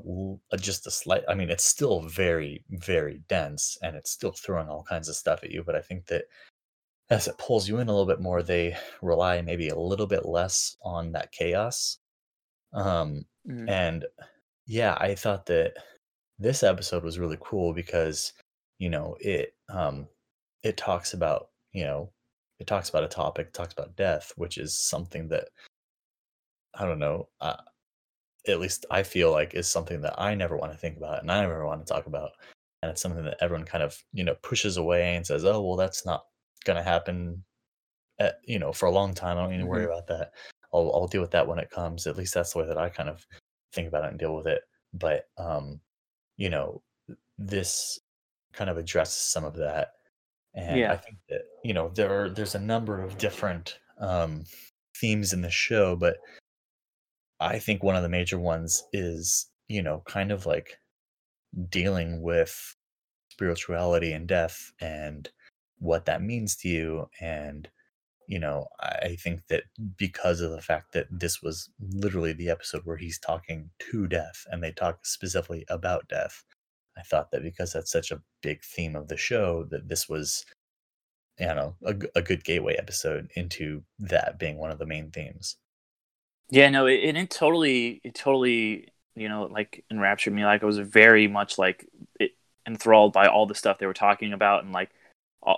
uh, 0.53 0.57
just 0.59 0.87
a 0.87 0.91
slight 0.91 1.25
i 1.29 1.35
mean 1.35 1.51
it's 1.51 1.65
still 1.65 2.01
very 2.03 2.63
very 2.73 3.23
dense 3.27 3.79
and 3.83 3.97
it's 3.97 4.11
still 4.11 4.33
throwing 4.33 4.69
all 4.69 4.85
kinds 4.85 5.09
of 5.09 5.17
stuff 5.17 5.43
at 5.43 5.51
you 5.51 5.65
but 5.65 5.75
i 5.75 5.81
think 5.81 6.07
that 6.07 6.25
as 7.11 7.27
it 7.29 7.39
pulls 7.39 7.69
you 7.69 7.79
in 7.79 7.89
a 7.89 7.91
little 7.91 8.07
bit 8.07 8.21
more 8.21 8.43
they 8.43 8.77
rely 9.03 9.41
maybe 9.41 9.69
a 9.69 9.79
little 9.79 10.07
bit 10.07 10.27
less 10.27 10.77
on 10.83 11.13
that 11.13 11.33
chaos 11.33 11.99
um 12.73 13.25
Mhm. 13.47 13.69
and 13.69 14.05
yeah 14.67 14.97
i 15.01 15.15
thought 15.15 15.47
that 15.47 15.75
this 16.39 16.63
episode 16.63 17.03
was 17.03 17.19
really 17.19 17.39
cool 17.41 17.73
because 17.73 18.33
you 18.79 18.91
know 18.91 19.17
it 19.21 19.55
um 19.71 20.07
it 20.63 20.77
talks 20.77 21.15
about 21.15 21.49
you 21.73 21.85
know 21.85 22.13
it 22.59 22.67
talks 22.67 22.89
about 22.91 23.05
a 23.05 23.09
topic 23.09 23.53
talks 23.53 23.73
about 23.73 23.97
death 23.97 24.33
which 24.37 24.59
is 24.59 24.79
something 24.79 25.29
that 25.29 25.49
i 26.75 26.85
don't 26.85 26.99
know 26.99 27.29
uh, 27.41 27.57
at 28.47 28.61
least 28.61 28.87
I 28.91 29.03
feel 29.03 29.31
like 29.31 29.55
is 29.55 29.69
something 29.69 30.01
that 30.03 30.15
I 30.19 30.35
never 30.35 30.57
want 30.57 30.73
to 30.73 30.79
think 30.79 30.97
about 30.97 31.21
and 31.21 31.31
I 31.31 31.41
never 31.43 31.67
want 31.67 31.85
to 31.87 31.93
talk 31.93 32.07
about. 32.07 32.31
And 32.83 32.91
it's 32.91 33.03
something 33.03 33.25
that 33.25 33.37
everyone 33.41 33.67
kind 33.67 33.83
of, 33.83 34.03
you 34.13 34.25
know, 34.25 34.37
pushes 34.43 34.77
away 34.77 35.17
and 35.17 35.27
says, 35.27 35.45
oh, 35.45 35.61
well, 35.61 35.77
that's 35.77 36.07
not 36.07 36.25
going 36.69 36.77
to 36.77 36.89
happen, 36.89 37.43
at, 38.21 38.37
you 38.45 38.59
know, 38.59 38.73
for 38.73 38.87
a 38.87 38.93
long 38.93 39.15
time. 39.15 39.37
I 39.37 39.41
don't 39.41 39.51
need 39.51 39.59
to 39.59 39.67
worry 39.67 39.85
about 39.85 40.07
that. 40.09 40.33
I'll, 40.73 40.93
I'll 40.95 41.09
deal 41.09 41.23
with 41.23 41.31
that 41.33 41.49
when 41.49 41.59
it 41.59 41.71
comes. 41.71 42.07
At 42.07 42.17
least 42.17 42.35
that's 42.35 42.53
the 42.53 42.59
way 42.61 42.67
that 42.67 42.79
I 42.79 42.89
kind 42.91 43.09
of 43.09 43.27
think 43.73 43.89
about 43.89 44.05
it 44.05 44.11
and 44.11 44.19
deal 44.19 44.37
with 44.37 44.47
it. 44.47 44.63
But, 44.93 45.25
um, 45.39 45.81
you 46.37 46.51
know, 46.51 46.83
this 47.39 47.99
kind 48.53 48.69
of 48.69 48.77
addresses 48.77 49.17
some 49.33 49.45
of 49.45 49.57
that. 49.57 49.93
And 50.55 50.85
I 50.85 50.97
think 50.97 51.17
that, 51.29 51.43
you 51.65 51.73
know, 51.73 51.91
there 51.95 52.11
are, 52.13 52.29
there's 52.29 52.55
a 52.55 52.61
number 52.61 53.03
of 53.03 53.19
different 53.19 53.79
um, 54.01 54.45
themes 55.01 55.33
in 55.33 55.41
the 55.41 55.51
show, 55.51 55.97
but 55.97 56.17
I 57.41 57.59
think 57.59 57.83
one 57.83 57.97
of 57.97 58.03
the 58.03 58.09
major 58.09 58.39
ones 58.39 58.83
is, 58.93 59.47
you 59.69 59.83
know, 59.83 60.03
kind 60.07 60.33
of 60.33 60.47
like 60.47 60.77
dealing 61.71 62.21
with 62.23 62.77
spirituality 63.31 64.13
and 64.13 64.27
death 64.27 64.73
and 64.81 65.31
what 65.79 66.07
that 66.07 66.23
means 66.23 66.57
to 66.57 66.69
you. 66.69 67.09
And, 67.21 67.69
you 68.27 68.39
know, 68.39 68.69
I 68.81 69.17
think 69.17 69.47
that 69.49 69.65
because 69.97 70.41
of 70.41 70.51
the 70.51 70.61
fact 70.61 70.93
that 70.93 71.07
this 71.11 71.41
was 71.43 71.71
literally 71.81 72.33
the 72.33 72.51
episode 72.51 72.83
where 72.85 72.97
he's 72.97 73.19
talking 73.19 73.71
to 73.91 74.07
death 74.07 74.45
and 74.51 74.63
they 74.63 74.73
talk 74.73 75.07
specifically 75.07 75.65
about 75.69 76.09
death, 76.09 76.45
I 76.97 77.03
thought 77.03 77.31
that 77.31 77.43
because 77.43 77.73
that's 77.73 77.93
such 77.93 78.11
a 78.11 78.21
big 78.43 78.63
theme 78.63 78.97
of 78.97 79.09
the 79.09 79.17
show, 79.17 79.65
that 79.71 79.89
this 79.89 80.09
was, 80.09 80.45
you 81.39 81.47
know, 81.47 81.77
a, 81.85 81.95
a 82.17 82.23
good 82.23 82.45
gateway 82.45 82.75
episode 82.75 83.31
into 83.37 83.83
that 84.01 84.39
being 84.39 84.59
one 84.59 84.73
of 84.73 84.79
the 84.79 84.87
main 84.87 85.11
themes. 85.11 85.57
Yeah, 86.51 86.71
no, 86.71 86.87
it, 86.87 87.17
it 87.17 87.31
totally, 87.31 88.01
it 88.03 88.15
totally, 88.15 88.89
you 89.15 89.29
know, 89.29 89.45
like 89.45 89.85
enraptured 89.91 90.35
me. 90.35 90.45
Like 90.45 90.63
I 90.63 90.67
was 90.67 90.79
very 90.79 91.29
much 91.29 91.57
like 91.57 91.87
it, 92.19 92.33
enthralled 92.67 93.13
by 93.13 93.29
all 93.29 93.47
the 93.47 93.55
stuff 93.55 93.79
they 93.79 93.87
were 93.87 93.95
talking 93.95 94.33
about, 94.33 94.65
and 94.65 94.73
like, 94.73 94.91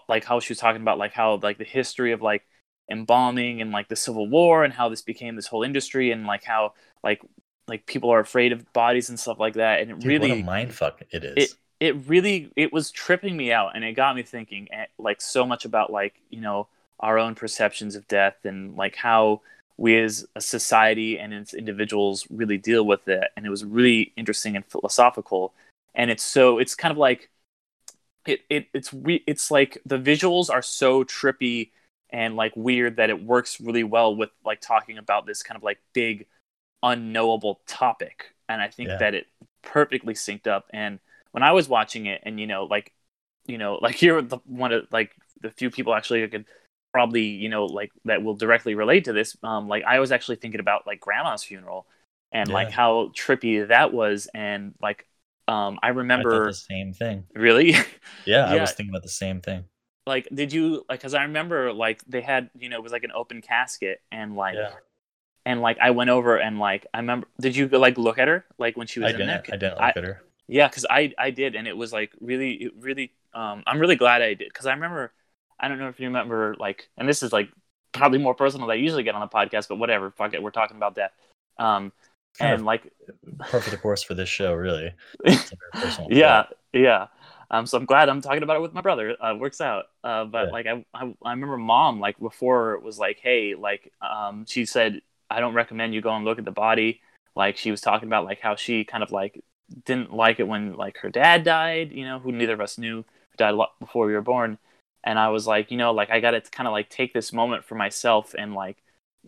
like 0.08 0.24
how 0.24 0.40
she 0.40 0.52
was 0.52 0.58
talking 0.58 0.82
about 0.82 0.98
like 0.98 1.12
how 1.12 1.36
like 1.42 1.58
the 1.58 1.64
history 1.64 2.12
of 2.12 2.22
like 2.22 2.46
embalming 2.90 3.60
and 3.60 3.70
like 3.72 3.88
the 3.88 3.96
Civil 3.96 4.28
War 4.28 4.64
and 4.64 4.72
how 4.72 4.88
this 4.88 5.02
became 5.02 5.36
this 5.36 5.46
whole 5.46 5.62
industry, 5.62 6.10
and 6.12 6.26
like 6.26 6.44
how 6.44 6.74
like 7.02 7.22
like 7.68 7.86
people 7.86 8.10
are 8.12 8.20
afraid 8.20 8.52
of 8.52 8.72
bodies 8.72 9.08
and 9.10 9.18
stuff 9.20 9.38
like 9.38 9.54
that, 9.54 9.80
and 9.80 9.90
it 9.90 9.98
Dude, 10.00 10.18
really 10.18 10.18
what 10.18 10.30
a 10.32 10.36
mind 10.36 10.74
fuck 10.74 11.00
it 11.12 11.22
is. 11.22 11.36
it 11.36 11.54
it 11.80 11.96
really 12.08 12.50
it 12.56 12.72
was 12.72 12.90
tripping 12.90 13.36
me 13.36 13.52
out 13.52 13.72
and 13.74 13.84
it 13.84 13.94
got 13.94 14.16
me 14.16 14.22
thinking 14.22 14.68
eh, 14.72 14.86
like 14.98 15.20
so 15.20 15.46
much 15.46 15.64
about 15.64 15.90
like 15.90 16.14
you 16.30 16.40
know 16.40 16.68
our 17.00 17.18
own 17.18 17.34
perceptions 17.34 17.96
of 17.96 18.06
death 18.08 18.36
and 18.44 18.76
like 18.76 18.96
how 18.96 19.40
we 19.78 19.98
as 19.98 20.26
a 20.36 20.40
society 20.40 21.18
and 21.18 21.32
as 21.32 21.54
individuals 21.54 22.26
really 22.30 22.58
deal 22.58 22.84
with 22.84 23.08
it. 23.08 23.24
And 23.36 23.46
it 23.46 23.50
was 23.50 23.64
really 23.64 24.12
interesting 24.16 24.54
and 24.56 24.64
philosophical. 24.66 25.54
And 25.94 26.10
it's 26.10 26.22
so 26.22 26.58
it's 26.58 26.74
kind 26.74 26.92
of 26.92 26.98
like 26.98 27.30
it, 28.26 28.40
it 28.50 28.68
it's 28.74 28.92
re- 28.92 29.24
it's 29.26 29.50
like 29.50 29.78
the 29.86 29.98
visuals 29.98 30.50
are 30.50 30.62
so 30.62 31.04
trippy 31.04 31.70
and 32.10 32.36
like 32.36 32.52
weird 32.56 32.96
that 32.96 33.10
it 33.10 33.22
works 33.22 33.60
really 33.60 33.84
well 33.84 34.14
with 34.16 34.30
like 34.44 34.60
talking 34.60 34.98
about 34.98 35.26
this 35.26 35.42
kind 35.42 35.56
of 35.56 35.62
like 35.62 35.78
big 35.92 36.26
unknowable 36.82 37.60
topic. 37.66 38.34
And 38.48 38.60
i 38.60 38.68
think 38.68 38.88
Yeah. 38.88 38.98
that 38.98 39.14
it 39.14 39.26
perfectly 39.62 40.14
synced 40.14 40.46
up. 40.46 40.66
And 40.72 40.98
when 41.32 41.42
i 41.42 41.52
was 41.52 41.68
watching 41.68 42.06
it 42.06 42.22
and 42.24 42.40
you 42.40 42.46
know 42.46 42.64
like 42.64 42.92
you 43.46 43.58
know 43.58 43.74
like 43.82 44.02
you're 44.02 44.22
the 44.22 44.38
one 44.46 44.72
of 44.72 44.86
like 44.92 45.12
the 45.42 45.50
few 45.50 45.70
people 45.70 45.94
actually 45.94 46.26
could 46.28 46.46
probably 46.92 47.24
you 47.24 47.48
know 47.48 47.66
like 47.66 47.92
that 48.04 48.22
will 48.22 48.34
directly 48.34 48.74
relate 48.74 49.04
to 49.04 49.12
this 49.12 49.36
um 49.44 49.68
like 49.68 49.84
i 49.84 50.00
was 50.00 50.10
actually 50.10 50.36
thinking 50.36 50.60
about 50.60 50.86
like 50.86 50.98
grandma's 51.00 51.44
funeral 51.44 51.86
and 52.32 52.50
like 52.50 52.70
how 52.70 53.10
trippy 53.14 53.66
that 53.68 53.92
was. 53.92 54.28
And 54.34 54.74
like 54.80 55.06
um 55.52 55.72
i 55.82 55.88
I 55.88 55.90
remember 56.02 56.46
the 56.46 56.52
same 56.72 56.90
thing. 57.02 57.18
really 57.34 57.70
Yeah, 58.32 58.44
I 58.52 58.56
was 58.60 58.72
thinking 58.72 58.92
about 58.94 59.02
the 59.10 59.16
same 59.24 59.38
thing. 59.48 59.64
like 60.06 60.26
did 60.40 60.50
you 60.56 60.64
like 60.88 60.98
because 61.00 61.14
i 61.20 61.22
remember 61.30 61.58
like 61.84 61.98
they 62.14 62.22
had 62.32 62.42
you 62.62 62.68
know 62.70 62.76
it 62.80 62.84
was 62.88 62.92
like 62.96 63.04
an 63.10 63.14
open 63.22 63.38
casket 63.52 63.96
and 64.18 64.28
like 64.44 64.56
Yeah. 64.62 64.74
and 65.48 65.56
like 65.66 65.78
i 65.86 65.90
went 65.98 66.10
over 66.16 66.32
and 66.46 66.54
like 66.68 66.82
i 66.94 66.98
remember 67.04 67.26
did 67.44 67.54
you 67.56 67.64
like 67.86 67.96
look 68.06 68.18
at 68.22 68.28
her 68.32 68.40
like 68.64 68.74
when 68.78 68.86
she 68.92 68.98
was 69.00 69.08
I 69.08 69.10
in 69.12 69.18
didn't. 69.20 69.44
there 69.46 69.54
I 69.54 69.56
didn't 69.62 69.78
I- 69.80 69.86
look 69.88 69.96
at 70.02 70.04
her. 70.10 70.16
yeah 70.58 70.68
because 70.68 70.86
i 70.98 71.12
i 71.26 71.30
did 71.40 71.50
and 71.58 71.66
it 71.72 71.76
was 71.82 71.90
like 71.98 72.10
really 72.30 72.70
really 72.86 73.06
um 73.40 73.62
i'm 73.68 73.78
really 73.82 73.96
glad 74.04 74.18
i 74.22 74.34
did 74.40 74.48
because 74.52 74.66
i 74.66 74.72
remember 74.78 75.12
i 75.60 75.68
don't 75.68 75.78
know 75.78 75.88
if 75.92 76.00
you 76.00 76.06
remember 76.12 76.56
like 76.66 76.88
and 76.98 77.06
this 77.08 77.22
is 77.22 77.32
like 77.38 77.48
probably 77.92 78.18
more 78.26 78.34
personal 78.34 78.66
than 78.66 78.74
i 78.76 78.80
usually 78.86 79.02
get 79.08 79.14
on 79.14 79.20
the 79.26 79.34
podcast 79.38 79.68
but 79.68 79.76
whatever 79.82 80.10
fuck 80.10 80.32
it 80.34 80.42
we're 80.42 80.50
talking 80.60 80.76
about 80.80 80.94
death 80.94 81.12
um 81.58 81.92
Kind 82.38 82.54
and 82.54 82.64
like 82.64 82.90
perfect 83.38 83.80
course 83.82 84.02
for 84.02 84.14
this 84.14 84.28
show, 84.28 84.54
really. 84.54 84.92
It's 85.24 85.52
a 85.52 85.56
very 85.56 85.72
personal 85.80 86.10
yeah 86.10 86.44
yeah 86.72 87.06
um 87.50 87.66
so 87.66 87.76
i'm 87.78 87.84
glad 87.84 88.08
i'm 88.08 88.20
talking 88.20 88.42
about 88.42 88.56
it 88.56 88.60
with 88.62 88.72
my 88.72 88.80
brother 88.80 89.16
uh 89.22 89.34
works 89.34 89.60
out 89.60 89.86
uh 90.04 90.24
but 90.24 90.46
Yeah. 90.46 90.52
like 90.52 90.66
I, 90.66 90.84
I 90.94 91.12
i 91.24 91.30
remember 91.30 91.56
mom 91.56 92.00
like 92.00 92.18
before 92.18 92.74
it 92.74 92.82
was 92.82 92.98
like 92.98 93.18
hey 93.22 93.54
like 93.54 93.92
um 94.00 94.44
she 94.48 94.64
said 94.66 95.00
i 95.30 95.40
don't 95.40 95.54
recommend 95.54 95.94
you 95.94 96.00
go 96.00 96.14
and 96.14 96.24
look 96.24 96.38
at 96.38 96.44
the 96.44 96.50
body 96.50 97.00
like 97.34 97.56
she 97.56 97.70
was 97.70 97.80
talking 97.80 98.08
about 98.08 98.24
like 98.24 98.40
how 98.40 98.56
she 98.56 98.84
kind 98.84 99.02
of 99.02 99.10
like 99.12 99.42
didn't 99.84 100.12
like 100.12 100.40
it 100.40 100.48
when 100.48 100.74
like 100.74 100.98
her 100.98 101.10
dad 101.10 101.44
died 101.44 101.92
you 101.92 102.04
know 102.04 102.18
who 102.18 102.32
neither 102.32 102.54
of 102.54 102.60
us 102.60 102.78
knew 102.78 102.96
who 102.98 103.36
died 103.36 103.54
a 103.54 103.56
lot 103.56 103.78
before 103.80 104.06
we 104.06 104.12
were 104.14 104.22
born 104.22 104.58
and 105.04 105.18
i 105.18 105.28
was 105.28 105.46
like 105.46 105.70
you 105.70 105.76
know 105.76 105.92
like 105.92 106.10
i 106.10 106.20
gotta 106.20 106.40
kind 106.40 106.66
of 106.66 106.72
like 106.72 106.88
take 106.88 107.12
this 107.12 107.32
moment 107.32 107.64
for 107.64 107.74
myself 107.74 108.34
and 108.38 108.54
like 108.54 108.78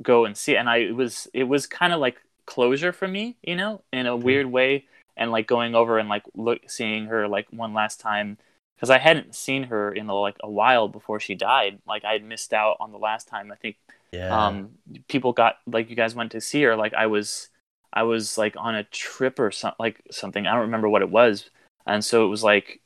go 0.03 0.25
and 0.25 0.37
see 0.37 0.55
it. 0.55 0.57
and 0.57 0.69
i 0.69 0.79
it 0.79 0.95
was 0.97 1.29
it 1.35 1.45
was 1.45 1.67
kind 1.67 1.93
of 1.93 2.01
like 2.01 2.17
closure 2.47 2.93
for 2.93 3.09
me 3.09 3.37
you 3.43 3.55
know 3.57 3.83
in 3.93 4.07
a 4.07 4.17
weird 4.17 4.47
way 4.47 4.85
and 5.17 5.31
like 5.31 5.47
going 5.47 5.75
over 5.75 5.99
and 5.99 6.09
like 6.09 6.25
look 6.35 6.59
seeing 6.69 7.07
her 7.07 7.29
like 7.29 7.47
one 7.51 7.75
last 7.75 8.01
time 8.01 8.39
because 8.83 8.91
I 8.91 8.99
hadn't 8.99 9.37
seen 9.37 9.63
her 9.65 9.93
in 9.93 10.09
like 10.09 10.37
a 10.43 10.51
while 10.51 10.89
before 10.89 11.21
she 11.21 11.37
died. 11.37 11.79
Like 11.87 12.05
I 12.05 12.15
had 12.15 12.25
missed 12.25 12.53
out 12.53 12.79
on 12.81 12.91
the 12.91 12.99
last 12.99 13.29
time. 13.29 13.53
I 13.53 13.55
think 13.55 13.77
Yeah. 14.11 14.49
um, 14.49 14.71
people 15.07 15.33
got 15.33 15.59
like 15.69 15.89
you 15.89 15.95
guys 15.95 16.17
went 16.17 16.33
to 16.33 16.41
see 16.41 16.63
her. 16.65 16.75
Like 16.75 16.93
I 16.93 17.07
was, 17.07 17.49
I 17.93 18.03
was 18.03 18.37
like 18.37 18.57
on 18.57 18.75
a 18.75 18.83
trip 18.83 19.39
or 19.39 19.53
something, 19.53 19.77
like 19.79 20.03
something. 20.11 20.49
I 20.49 20.53
don't 20.53 20.63
remember 20.63 20.89
what 20.89 21.03
it 21.03 21.11
was, 21.11 21.49
and 21.87 22.05
so 22.05 22.25
it 22.25 22.29
was 22.29 22.43
like, 22.43 22.81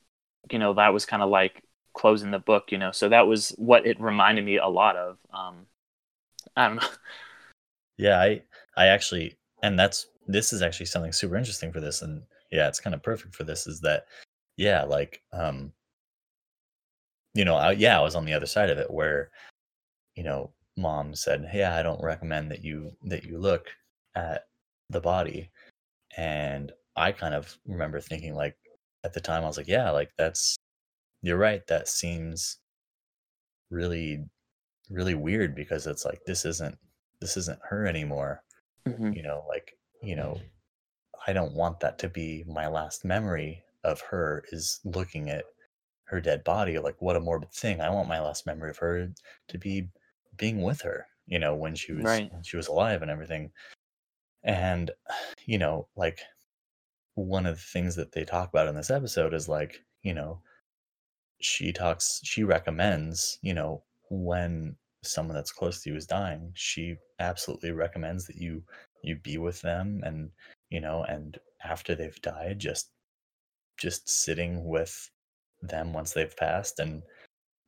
you 0.50 0.58
know, 0.58 0.74
that 0.74 0.92
was 0.92 1.06
kind 1.06 1.22
of 1.22 1.30
like 1.30 1.62
closing 1.94 2.30
the 2.30 2.38
book. 2.38 2.72
You 2.72 2.78
know, 2.78 2.90
so 2.92 3.08
that 3.08 3.26
was 3.26 3.50
what 3.56 3.86
it 3.86 3.98
reminded 3.98 4.44
me 4.44 4.58
a 4.58 4.68
lot 4.68 4.96
of. 4.96 5.16
Um, 5.32 5.66
I 6.54 6.68
don't 6.68 6.76
know. 6.76 6.88
Yeah, 7.96 8.20
I 8.20 8.42
I 8.76 8.88
actually 8.88 9.36
and 9.66 9.78
that's 9.78 10.06
this 10.28 10.52
is 10.52 10.62
actually 10.62 10.86
something 10.86 11.12
super 11.12 11.36
interesting 11.36 11.72
for 11.72 11.80
this 11.80 12.02
and 12.02 12.22
yeah, 12.52 12.68
it's 12.68 12.80
kind 12.80 12.94
of 12.94 13.02
perfect 13.02 13.34
for 13.34 13.44
this 13.44 13.66
is 13.66 13.80
that 13.80 14.06
yeah, 14.56 14.84
like 14.84 15.22
um 15.32 15.72
you 17.34 17.44
know, 17.44 17.56
I, 17.56 17.72
yeah, 17.72 17.98
I 17.98 18.02
was 18.02 18.14
on 18.14 18.24
the 18.24 18.32
other 18.34 18.46
side 18.46 18.70
of 18.70 18.78
it 18.78 18.90
where 18.90 19.30
you 20.16 20.24
know, 20.24 20.52
mom 20.76 21.14
said, 21.14 21.50
"Yeah, 21.54 21.76
I 21.76 21.82
don't 21.82 22.02
recommend 22.02 22.50
that 22.52 22.64
you 22.64 22.96
that 23.04 23.24
you 23.24 23.38
look 23.38 23.68
at 24.16 24.46
the 24.90 25.00
body." 25.00 25.50
And 26.16 26.72
I 26.96 27.12
kind 27.12 27.34
of 27.34 27.58
remember 27.66 28.00
thinking 28.00 28.34
like 28.36 28.56
at 29.04 29.14
the 29.14 29.20
time 29.20 29.44
I 29.44 29.48
was 29.48 29.58
like, 29.58 29.68
"Yeah, 29.68 29.90
like 29.92 30.12
that's 30.18 30.56
you're 31.22 31.38
right. 31.38 31.66
That 31.68 31.88
seems 31.88 32.58
really 33.70 34.24
really 34.90 35.14
weird 35.14 35.54
because 35.54 35.86
it's 35.86 36.04
like 36.04 36.20
this 36.26 36.44
isn't 36.46 36.78
this 37.20 37.36
isn't 37.38 37.60
her 37.68 37.86
anymore." 37.86 38.42
Hmm 38.86 39.12
you 39.12 39.22
know 39.22 39.44
like 39.48 39.72
you 40.02 40.16
know 40.16 40.40
i 41.26 41.32
don't 41.32 41.54
want 41.54 41.80
that 41.80 41.98
to 41.98 42.08
be 42.08 42.44
my 42.46 42.66
last 42.68 43.04
memory 43.04 43.64
of 43.84 44.00
her 44.00 44.44
is 44.52 44.80
looking 44.84 45.30
at 45.30 45.44
her 46.04 46.20
dead 46.20 46.44
body 46.44 46.78
like 46.78 47.00
what 47.02 47.16
a 47.16 47.20
morbid 47.20 47.52
thing. 47.52 47.80
I 47.80 47.90
want 47.90 48.08
my 48.08 48.20
last 48.20 48.46
memory 48.46 48.70
of 48.70 48.78
her 48.78 49.08
to 49.48 49.58
be 49.58 49.88
being 50.36 50.62
with 50.62 50.82
her 50.82 51.06
you 51.26 51.38
know 51.38 51.54
when 51.54 51.74
she 51.74 51.92
was 51.92 52.04
Right. 52.04 52.32
when 52.32 52.42
she 52.44 52.56
was 52.56 52.68
alive 52.68 53.02
and 53.02 53.10
everything. 53.10 53.52
And 54.44 54.90
you 55.46 55.58
know 55.58 55.88
like 55.96 56.20
one 57.14 57.46
of 57.46 57.56
the 57.56 57.62
things 57.62 57.96
that 57.96 58.12
they 58.12 58.24
talk 58.24 58.50
about 58.50 58.68
in 58.68 58.76
this 58.76 58.90
episode 58.90 59.34
is 59.34 59.48
like 59.48 59.84
you 60.02 60.14
know 60.14 60.40
she 61.40 61.72
talks 61.72 62.20
she 62.24 62.44
recommends 62.44 63.38
you 63.42 63.54
know 63.54 63.82
when 64.10 64.76
someone 65.02 65.34
that's 65.34 65.52
close 65.52 65.82
to 65.82 65.90
you 65.90 65.96
is 65.96 66.06
dying 66.06 66.52
she 66.54 66.96
absolutely 67.18 67.70
recommends 67.72 68.26
that 68.26 68.36
you 68.36 68.62
you 69.02 69.16
be 69.16 69.38
with 69.38 69.60
them 69.62 70.02
and 70.04 70.30
you 70.70 70.80
know 70.80 71.04
and 71.04 71.38
after 71.64 71.94
they've 71.94 72.20
died 72.22 72.58
just 72.58 72.90
just 73.78 74.08
sitting 74.08 74.64
with 74.64 75.10
them 75.62 75.92
once 75.92 76.12
they've 76.12 76.36
passed 76.36 76.78
and 76.78 77.02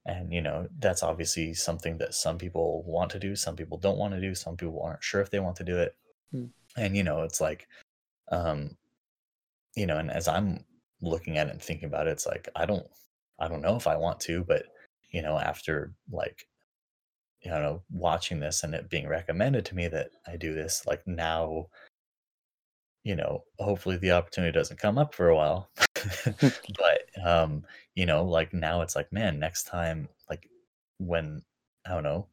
and 0.07 0.33
you 0.33 0.40
know 0.40 0.67
that's 0.78 1.02
obviously 1.02 1.55
something 1.55 1.99
that 1.99 2.14
some 2.14 2.38
people 2.38 2.83
want 2.87 3.11
to 3.11 3.19
do 3.19 3.35
some 3.37 3.57
people 3.57 3.78
don't 3.78 3.99
want 3.99 4.12
to 4.12 4.21
do 4.21 4.35
some 4.35 4.57
people 4.57 4.81
aren't 4.83 5.02
sure 5.02 5.21
if 5.21 5.31
they 5.31 5.40
want 5.40 5.57
to 5.57 5.64
do 5.64 5.78
it 5.78 5.95
Hmm. 6.31 6.47
and 6.76 6.95
you 6.95 7.05
know 7.05 7.23
it's 7.23 7.40
like 7.40 7.67
um 8.31 8.76
you 9.75 9.87
know 9.87 9.97
and 9.97 10.11
as 10.11 10.28
i'm 10.28 10.62
looking 11.00 11.38
at 11.38 11.47
it 11.47 11.52
and 11.52 11.62
thinking 11.62 11.87
about 11.88 12.07
it 12.07 12.11
it's 12.11 12.26
like 12.26 12.49
i 12.55 12.67
don't 12.67 12.87
i 13.38 13.49
don't 13.49 13.62
know 13.62 13.76
if 13.76 13.87
i 13.87 13.97
want 13.97 14.21
to 14.21 14.45
but 14.45 14.64
you 15.11 15.23
know 15.23 15.38
after 15.38 15.95
like 16.11 16.47
you 17.42 17.50
know 17.50 17.83
watching 17.90 18.40
this 18.40 18.64
and 18.64 18.75
it 18.75 18.90
being 18.90 19.09
recommended 19.09 19.64
to 19.64 19.75
me 19.76 19.88
that 19.88 20.11
i 20.26 20.37
do 20.37 20.54
this 20.54 20.85
like 20.87 21.07
now 21.07 21.66
you 23.04 23.16
know 23.16 23.42
hopefully 23.59 23.97
the 23.97 24.11
opportunity 24.11 24.52
doesn't 24.52 24.78
come 24.80 24.99
up 24.99 25.14
for 25.14 25.28
a 25.28 25.37
while. 25.37 25.71
But 26.78 27.25
um 27.25 27.64
you 27.95 28.07
know 28.07 28.25
like 28.25 28.52
now 28.52 28.83
it's 28.83 28.95
like 28.95 29.12
man 29.12 29.38
next 29.38 29.64
time 29.64 30.09
like 30.30 30.49
when 30.99 31.42
i 31.87 31.90
don't 31.90 32.04
know 32.04 32.26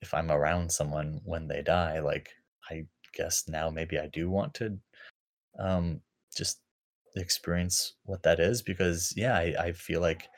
if 0.00 0.12
i'm 0.14 0.30
around 0.30 0.70
someone 0.70 1.20
when 1.24 1.48
they 1.48 1.62
die 1.62 1.98
like 2.00 2.30
i 2.70 2.84
guess 3.14 3.48
now 3.48 3.70
maybe 3.70 3.98
i 3.98 4.06
do 4.06 4.30
want 4.30 4.54
to 4.54 4.78
um 5.58 6.00
just 6.36 6.60
experience 7.16 7.94
what 8.04 8.22
that 8.22 8.38
is 8.38 8.62
because 8.62 9.12
yeah 9.16 9.36
i, 9.36 9.54
I 9.58 9.72
feel 9.72 10.00
like 10.00 10.28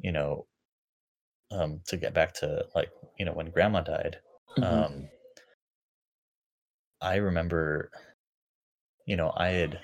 you 0.00 0.12
know 0.12 0.46
um 1.50 1.80
to 1.86 1.96
get 1.96 2.14
back 2.14 2.32
to 2.34 2.64
like 2.74 2.90
you 3.22 3.26
know 3.26 3.34
when 3.34 3.50
grandma 3.50 3.80
died 3.80 4.18
Mhm. 4.58 4.64
um 4.64 5.08
i 7.00 7.14
remember 7.14 7.88
you 9.06 9.14
know 9.14 9.32
i 9.36 9.46
had 9.46 9.78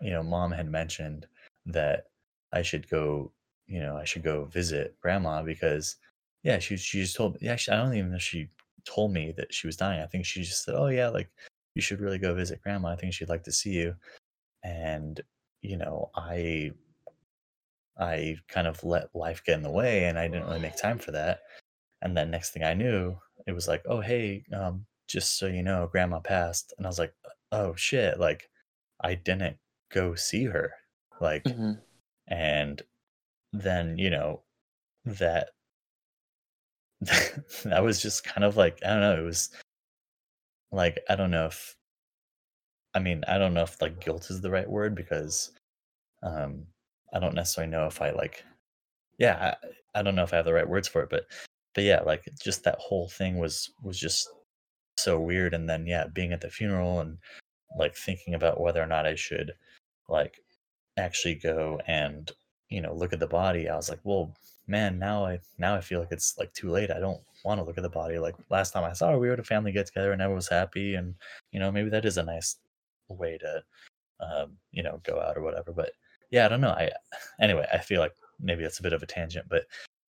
you 0.00 0.10
know 0.10 0.22
mom 0.22 0.52
had 0.52 0.70
mentioned 0.70 1.26
that 1.66 2.04
i 2.52 2.62
should 2.62 2.88
go 2.88 3.32
you 3.66 3.80
know 3.80 3.96
i 3.96 4.04
should 4.04 4.22
go 4.22 4.44
visit 4.44 4.94
grandma 5.02 5.42
because 5.42 5.96
yeah 6.44 6.60
she 6.60 6.76
she 6.76 7.00
just 7.00 7.16
told 7.16 7.36
yeah 7.40 7.54
actually, 7.54 7.76
i 7.76 7.82
don't 7.82 7.96
even 7.96 8.10
know 8.10 8.16
if 8.18 8.22
she 8.22 8.48
told 8.84 9.12
me 9.12 9.32
that 9.36 9.52
she 9.52 9.66
was 9.66 9.76
dying. 9.76 10.00
I 10.00 10.06
think 10.06 10.24
she 10.24 10.42
just 10.44 10.62
said 10.62 10.76
oh 10.76 10.86
yeah 10.86 11.08
like 11.08 11.28
you 11.74 11.82
should 11.82 11.98
really 12.00 12.18
go 12.18 12.34
visit 12.36 12.62
grandma. 12.62 12.90
I 12.90 12.96
think 12.96 13.12
she'd 13.12 13.28
like 13.28 13.42
to 13.42 13.50
see 13.52 13.72
you. 13.72 13.96
And 14.62 15.20
you 15.60 15.76
know 15.76 16.10
i 16.14 16.70
i 17.98 18.36
kind 18.48 18.66
of 18.66 18.82
let 18.84 19.14
life 19.14 19.42
get 19.44 19.56
in 19.56 19.62
the 19.62 19.70
way 19.70 20.04
and 20.04 20.18
i 20.18 20.28
didn't 20.28 20.46
really 20.46 20.60
make 20.60 20.76
time 20.76 20.98
for 20.98 21.10
that 21.12 21.40
and 22.02 22.16
then 22.16 22.30
next 22.30 22.50
thing 22.52 22.62
i 22.62 22.74
knew 22.74 23.16
it 23.46 23.52
was 23.52 23.68
like 23.68 23.82
oh 23.86 24.00
hey 24.00 24.44
um 24.54 24.84
just 25.08 25.38
so 25.38 25.46
you 25.46 25.62
know 25.62 25.88
grandma 25.90 26.18
passed 26.20 26.72
and 26.78 26.86
i 26.86 26.88
was 26.88 26.98
like 26.98 27.14
oh 27.52 27.74
shit 27.74 28.18
like 28.18 28.48
i 29.02 29.14
didn't 29.14 29.56
go 29.90 30.14
see 30.14 30.44
her 30.44 30.72
like 31.20 31.44
Mhm. 31.44 31.80
and 32.28 32.82
then 33.52 33.96
you 33.98 34.10
know 34.10 34.42
that 35.04 35.50
that 37.64 37.82
was 37.82 38.00
just 38.02 38.24
kind 38.24 38.44
of 38.44 38.56
like 38.56 38.78
i 38.84 38.88
don't 38.88 39.00
know 39.00 39.18
it 39.18 39.24
was 39.24 39.50
like 40.72 40.98
i 41.08 41.14
don't 41.14 41.30
know 41.30 41.46
if 41.46 41.76
i 42.94 42.98
mean 42.98 43.22
i 43.28 43.38
don't 43.38 43.54
know 43.54 43.62
if 43.62 43.80
like 43.80 44.00
guilt 44.04 44.30
is 44.30 44.40
the 44.40 44.50
right 44.50 44.68
word 44.68 44.94
because 44.94 45.52
um 46.22 46.66
i 47.14 47.18
don't 47.20 47.34
necessarily 47.34 47.70
know 47.70 47.86
if 47.86 48.00
i 48.02 48.10
like 48.10 48.44
yeah 49.18 49.54
I, 49.94 49.98
I 50.00 50.02
don't 50.02 50.14
know 50.16 50.24
if 50.24 50.32
i 50.32 50.36
have 50.36 50.44
the 50.44 50.52
right 50.52 50.68
words 50.68 50.88
for 50.88 51.02
it 51.02 51.10
but 51.10 51.26
but 51.76 51.84
yeah 51.84 52.00
like 52.00 52.26
just 52.42 52.64
that 52.64 52.78
whole 52.80 53.08
thing 53.08 53.38
was 53.38 53.70
was 53.82 54.00
just 54.00 54.28
so 54.96 55.20
weird 55.20 55.54
and 55.54 55.68
then 55.68 55.86
yeah 55.86 56.06
being 56.12 56.32
at 56.32 56.40
the 56.40 56.50
funeral 56.50 57.00
and 57.00 57.18
like 57.78 57.94
thinking 57.94 58.34
about 58.34 58.60
whether 58.60 58.82
or 58.82 58.86
not 58.86 59.06
i 59.06 59.14
should 59.14 59.52
like 60.08 60.40
actually 60.96 61.34
go 61.34 61.78
and 61.86 62.32
you 62.70 62.80
know 62.80 62.94
look 62.94 63.12
at 63.12 63.20
the 63.20 63.26
body 63.26 63.68
i 63.68 63.76
was 63.76 63.90
like 63.90 64.00
well 64.04 64.34
man 64.66 64.98
now 64.98 65.24
i 65.24 65.38
now 65.58 65.74
i 65.74 65.80
feel 65.80 66.00
like 66.00 66.10
it's 66.10 66.34
like 66.38 66.52
too 66.52 66.70
late. 66.70 66.90
I 66.90 66.98
don't 66.98 67.20
want 67.44 67.60
to 67.60 67.64
look 67.64 67.76
at 67.76 67.82
the 67.82 67.88
body. 67.88 68.18
Like 68.18 68.34
last 68.50 68.72
time 68.72 68.82
i 68.82 68.92
saw 68.92 69.10
her 69.10 69.18
we 69.18 69.28
were 69.28 69.34
at 69.34 69.40
a 69.40 69.44
family 69.44 69.70
get 69.70 69.86
together 69.86 70.12
and 70.12 70.20
everyone 70.20 70.36
was 70.36 70.48
happy 70.48 70.94
and 70.94 71.14
you 71.52 71.60
know 71.60 71.70
maybe 71.70 71.90
that 71.90 72.04
is 72.04 72.16
a 72.16 72.22
nice 72.22 72.56
way 73.08 73.38
to 73.38 73.62
um 74.20 74.52
you 74.72 74.82
know 74.82 75.00
go 75.04 75.20
out 75.20 75.36
or 75.36 75.42
whatever 75.42 75.72
but 75.72 75.92
yeah 76.30 76.46
i 76.46 76.48
don't 76.48 76.62
know 76.62 76.70
i 76.70 76.90
anyway 77.40 77.66
i 77.72 77.78
feel 77.78 78.00
like 78.00 78.14
maybe 78.40 78.62
that's 78.62 78.80
a 78.80 78.82
bit 78.82 78.94
of 78.94 79.02
a 79.02 79.06
tangent 79.06 79.46
but 79.48 79.66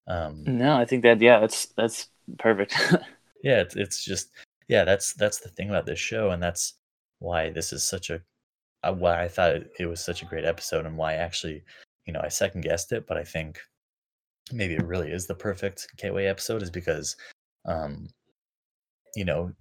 um 0.08 0.44
No, 0.46 0.76
I 0.76 0.84
think 0.84 1.02
that 1.02 1.20
yeah, 1.20 1.40
that's 1.40 1.66
that's 1.76 2.08
perfect. 2.38 2.76
yeah 3.42 3.60
it's, 3.60 3.76
it's 3.76 4.04
just 4.04 4.30
yeah 4.68 4.84
that's 4.84 5.14
that's 5.14 5.38
the 5.38 5.48
thing 5.48 5.68
about 5.68 5.86
this 5.86 5.98
show 5.98 6.30
and 6.30 6.42
that's 6.42 6.74
why 7.18 7.50
this 7.50 7.72
is 7.72 7.82
such 7.82 8.10
a 8.10 8.20
uh, 8.82 8.92
why 8.92 9.22
i 9.22 9.28
thought 9.28 9.54
it, 9.54 9.70
it 9.78 9.86
was 9.86 10.04
such 10.04 10.22
a 10.22 10.26
great 10.26 10.44
episode 10.44 10.86
and 10.86 10.96
why 10.96 11.14
actually 11.14 11.62
you 12.06 12.12
know 12.12 12.20
i 12.22 12.28
second 12.28 12.62
guessed 12.62 12.92
it 12.92 13.06
but 13.06 13.16
i 13.16 13.22
think 13.22 13.60
maybe 14.52 14.74
it 14.74 14.84
really 14.84 15.10
is 15.10 15.26
the 15.26 15.34
perfect 15.34 15.86
gateway 15.96 16.26
episode 16.26 16.62
is 16.62 16.70
because 16.70 17.16
um 17.66 18.08
you 19.14 19.24
know 19.24 19.52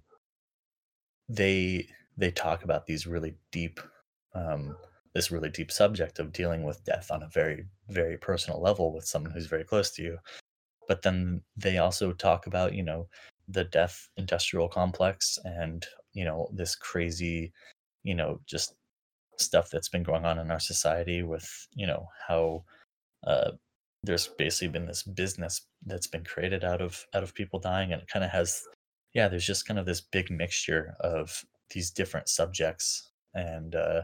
they 1.28 1.86
they 2.16 2.30
talk 2.30 2.64
about 2.64 2.86
these 2.86 3.06
really 3.06 3.34
deep 3.52 3.80
um 4.34 4.76
this 5.16 5.30
really 5.30 5.48
deep 5.48 5.72
subject 5.72 6.18
of 6.18 6.30
dealing 6.30 6.62
with 6.62 6.84
death 6.84 7.10
on 7.10 7.22
a 7.22 7.28
very 7.28 7.64
very 7.88 8.18
personal 8.18 8.60
level 8.60 8.92
with 8.92 9.06
someone 9.06 9.32
who's 9.32 9.46
very 9.46 9.64
close 9.64 9.90
to 9.90 10.02
you. 10.02 10.18
But 10.88 11.00
then 11.00 11.40
they 11.56 11.78
also 11.78 12.12
talk 12.12 12.46
about 12.46 12.74
you 12.74 12.82
know 12.82 13.08
the 13.48 13.64
death 13.64 14.08
industrial 14.18 14.68
complex 14.68 15.38
and 15.44 15.86
you 16.12 16.24
know 16.26 16.50
this 16.52 16.76
crazy 16.76 17.52
you 18.02 18.14
know 18.14 18.40
just 18.46 18.74
stuff 19.38 19.70
that's 19.70 19.88
been 19.88 20.02
going 20.02 20.26
on 20.26 20.38
in 20.38 20.50
our 20.50 20.60
society 20.60 21.22
with 21.22 21.48
you 21.74 21.86
know 21.86 22.06
how 22.28 22.62
uh, 23.26 23.52
there's 24.02 24.28
basically 24.38 24.68
been 24.68 24.86
this 24.86 25.02
business 25.02 25.62
that's 25.86 26.06
been 26.06 26.24
created 26.24 26.62
out 26.62 26.82
of 26.82 27.06
out 27.14 27.22
of 27.22 27.34
people 27.34 27.58
dying. 27.58 27.92
And 27.92 28.02
it 28.02 28.08
kind 28.08 28.24
of 28.24 28.30
has 28.32 28.62
yeah 29.14 29.28
there's 29.28 29.46
just 29.46 29.66
kind 29.66 29.80
of 29.80 29.86
this 29.86 30.02
big 30.02 30.30
mixture 30.30 30.94
of 31.00 31.42
these 31.70 31.90
different 31.90 32.28
subjects 32.28 33.12
and 33.34 33.74
uh 33.74 34.02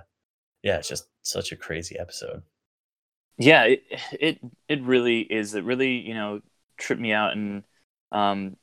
yeah 0.63 0.79
it's 0.79 0.89
just 0.89 1.09
such 1.23 1.53
a 1.53 1.57
crazy 1.57 1.99
episode 1.99 2.43
yeah, 3.39 3.65
it, 3.65 3.83
it 4.13 4.39
it 4.69 4.83
really 4.83 5.21
is. 5.21 5.55
It 5.55 5.65
really 5.65 5.97
you 5.99 6.15
know 6.15 6.41
tripped 6.79 7.01
me 7.03 7.13
out 7.13 7.33
and 7.33 7.65
um 8.13 8.57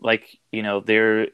like 0.00 0.38
you 0.52 0.62
know 0.62 0.80
there 0.80 1.28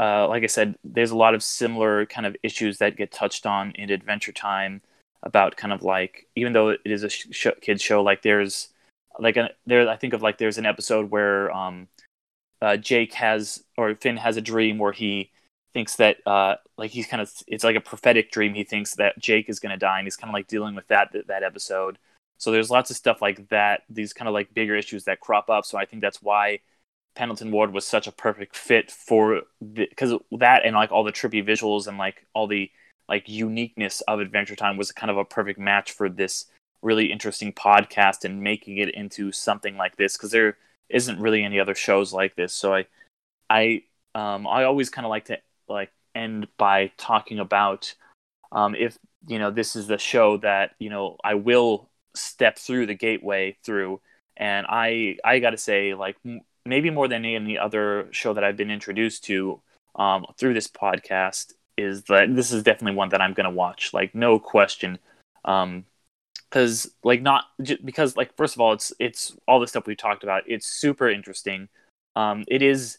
uh 0.00 0.28
like 0.28 0.42
I 0.42 0.46
said, 0.46 0.76
there's 0.84 1.10
a 1.10 1.16
lot 1.16 1.34
of 1.34 1.42
similar 1.42 2.06
kind 2.06 2.26
of 2.26 2.36
issues 2.42 2.78
that 2.78 2.96
get 2.96 3.12
touched 3.12 3.46
on 3.46 3.72
in 3.72 3.90
Adventure 3.90 4.32
Time 4.32 4.82
about 5.22 5.56
kind 5.56 5.72
of 5.72 5.82
like 5.82 6.26
even 6.36 6.52
though 6.52 6.70
it 6.70 6.80
is 6.84 7.02
a 7.04 7.08
sh- 7.10 7.46
kids 7.60 7.82
show, 7.82 8.02
like 8.02 8.22
there's 8.22 8.68
like 9.18 9.36
a, 9.36 9.50
there 9.66 9.88
I 9.88 9.96
think 9.96 10.12
of 10.12 10.22
like 10.22 10.38
there's 10.38 10.58
an 10.58 10.66
episode 10.66 11.10
where 11.10 11.50
um 11.52 11.88
uh, 12.62 12.76
Jake 12.76 13.14
has 13.14 13.64
or 13.78 13.94
Finn 13.96 14.16
has 14.18 14.36
a 14.36 14.42
dream 14.42 14.78
where 14.78 14.92
he 14.92 15.30
thinks 15.76 15.96
that 15.96 16.16
uh 16.26 16.54
like 16.78 16.90
he's 16.90 17.06
kind 17.06 17.20
of 17.20 17.30
it's 17.46 17.62
like 17.62 17.76
a 17.76 17.82
prophetic 17.82 18.30
dream. 18.30 18.54
He 18.54 18.64
thinks 18.64 18.94
that 18.94 19.18
Jake 19.18 19.50
is 19.50 19.60
going 19.60 19.72
to 19.72 19.76
die 19.76 19.98
and 19.98 20.06
he's 20.06 20.16
kind 20.16 20.30
of 20.30 20.32
like 20.32 20.46
dealing 20.46 20.74
with 20.74 20.88
that 20.88 21.14
that 21.26 21.42
episode. 21.42 21.98
So 22.38 22.50
there's 22.50 22.70
lots 22.70 22.90
of 22.90 22.96
stuff 22.96 23.20
like 23.20 23.50
that 23.50 23.82
these 23.90 24.14
kind 24.14 24.26
of 24.26 24.32
like 24.32 24.54
bigger 24.54 24.74
issues 24.74 25.04
that 25.04 25.20
crop 25.20 25.50
up. 25.50 25.66
So 25.66 25.76
I 25.76 25.84
think 25.84 26.00
that's 26.00 26.22
why 26.22 26.60
Pendleton 27.14 27.50
Ward 27.50 27.74
was 27.74 27.86
such 27.86 28.06
a 28.06 28.12
perfect 28.12 28.56
fit 28.56 28.90
for 28.90 29.42
because 29.74 30.14
that 30.32 30.64
and 30.64 30.74
like 30.74 30.92
all 30.92 31.04
the 31.04 31.12
trippy 31.12 31.46
visuals 31.46 31.86
and 31.86 31.98
like 31.98 32.24
all 32.32 32.46
the 32.46 32.70
like 33.06 33.28
uniqueness 33.28 34.00
of 34.08 34.20
Adventure 34.20 34.56
Time 34.56 34.78
was 34.78 34.92
kind 34.92 35.10
of 35.10 35.18
a 35.18 35.26
perfect 35.26 35.58
match 35.58 35.92
for 35.92 36.08
this 36.08 36.46
really 36.80 37.12
interesting 37.12 37.52
podcast 37.52 38.24
and 38.24 38.40
making 38.40 38.78
it 38.78 38.94
into 38.94 39.30
something 39.30 39.76
like 39.76 39.96
this 39.96 40.16
because 40.16 40.30
there 40.30 40.56
isn't 40.88 41.20
really 41.20 41.44
any 41.44 41.60
other 41.60 41.74
shows 41.74 42.14
like 42.14 42.34
this. 42.34 42.54
So 42.54 42.74
I, 42.74 42.86
I, 43.50 43.82
um, 44.14 44.46
I 44.46 44.64
always 44.64 44.88
kind 44.88 45.04
of 45.04 45.10
like 45.10 45.26
to 45.26 45.38
like 45.68 45.90
end 46.14 46.48
by 46.56 46.90
talking 46.96 47.38
about 47.38 47.94
um, 48.52 48.74
if 48.74 48.98
you 49.26 49.38
know 49.38 49.50
this 49.50 49.76
is 49.76 49.86
the 49.86 49.98
show 49.98 50.38
that 50.38 50.72
you 50.78 50.90
know 50.90 51.16
I 51.22 51.34
will 51.34 51.88
step 52.14 52.58
through 52.58 52.86
the 52.86 52.94
gateway 52.94 53.56
through, 53.64 54.00
and 54.36 54.66
I 54.68 55.18
I 55.24 55.38
got 55.38 55.50
to 55.50 55.58
say 55.58 55.94
like 55.94 56.16
m- 56.24 56.40
maybe 56.64 56.90
more 56.90 57.08
than 57.08 57.24
any 57.24 57.58
other 57.58 58.08
show 58.12 58.34
that 58.34 58.44
I've 58.44 58.56
been 58.56 58.70
introduced 58.70 59.24
to 59.24 59.60
um, 59.96 60.26
through 60.38 60.54
this 60.54 60.68
podcast 60.68 61.52
is 61.76 62.04
that 62.04 62.34
this 62.34 62.52
is 62.52 62.62
definitely 62.62 62.96
one 62.96 63.10
that 63.10 63.20
I'm 63.20 63.34
gonna 63.34 63.50
watch 63.50 63.92
like 63.92 64.14
no 64.14 64.38
question. 64.38 64.98
Um, 65.44 65.84
because 66.48 66.90
like 67.02 67.22
not 67.22 67.44
because 67.84 68.16
like 68.16 68.34
first 68.36 68.54
of 68.54 68.60
all 68.60 68.72
it's 68.72 68.92
it's 68.98 69.36
all 69.48 69.60
the 69.60 69.66
stuff 69.66 69.86
we 69.86 69.96
talked 69.96 70.22
about. 70.22 70.44
It's 70.46 70.66
super 70.66 71.08
interesting. 71.10 71.68
Um 72.14 72.44
it 72.48 72.62
is 72.62 72.98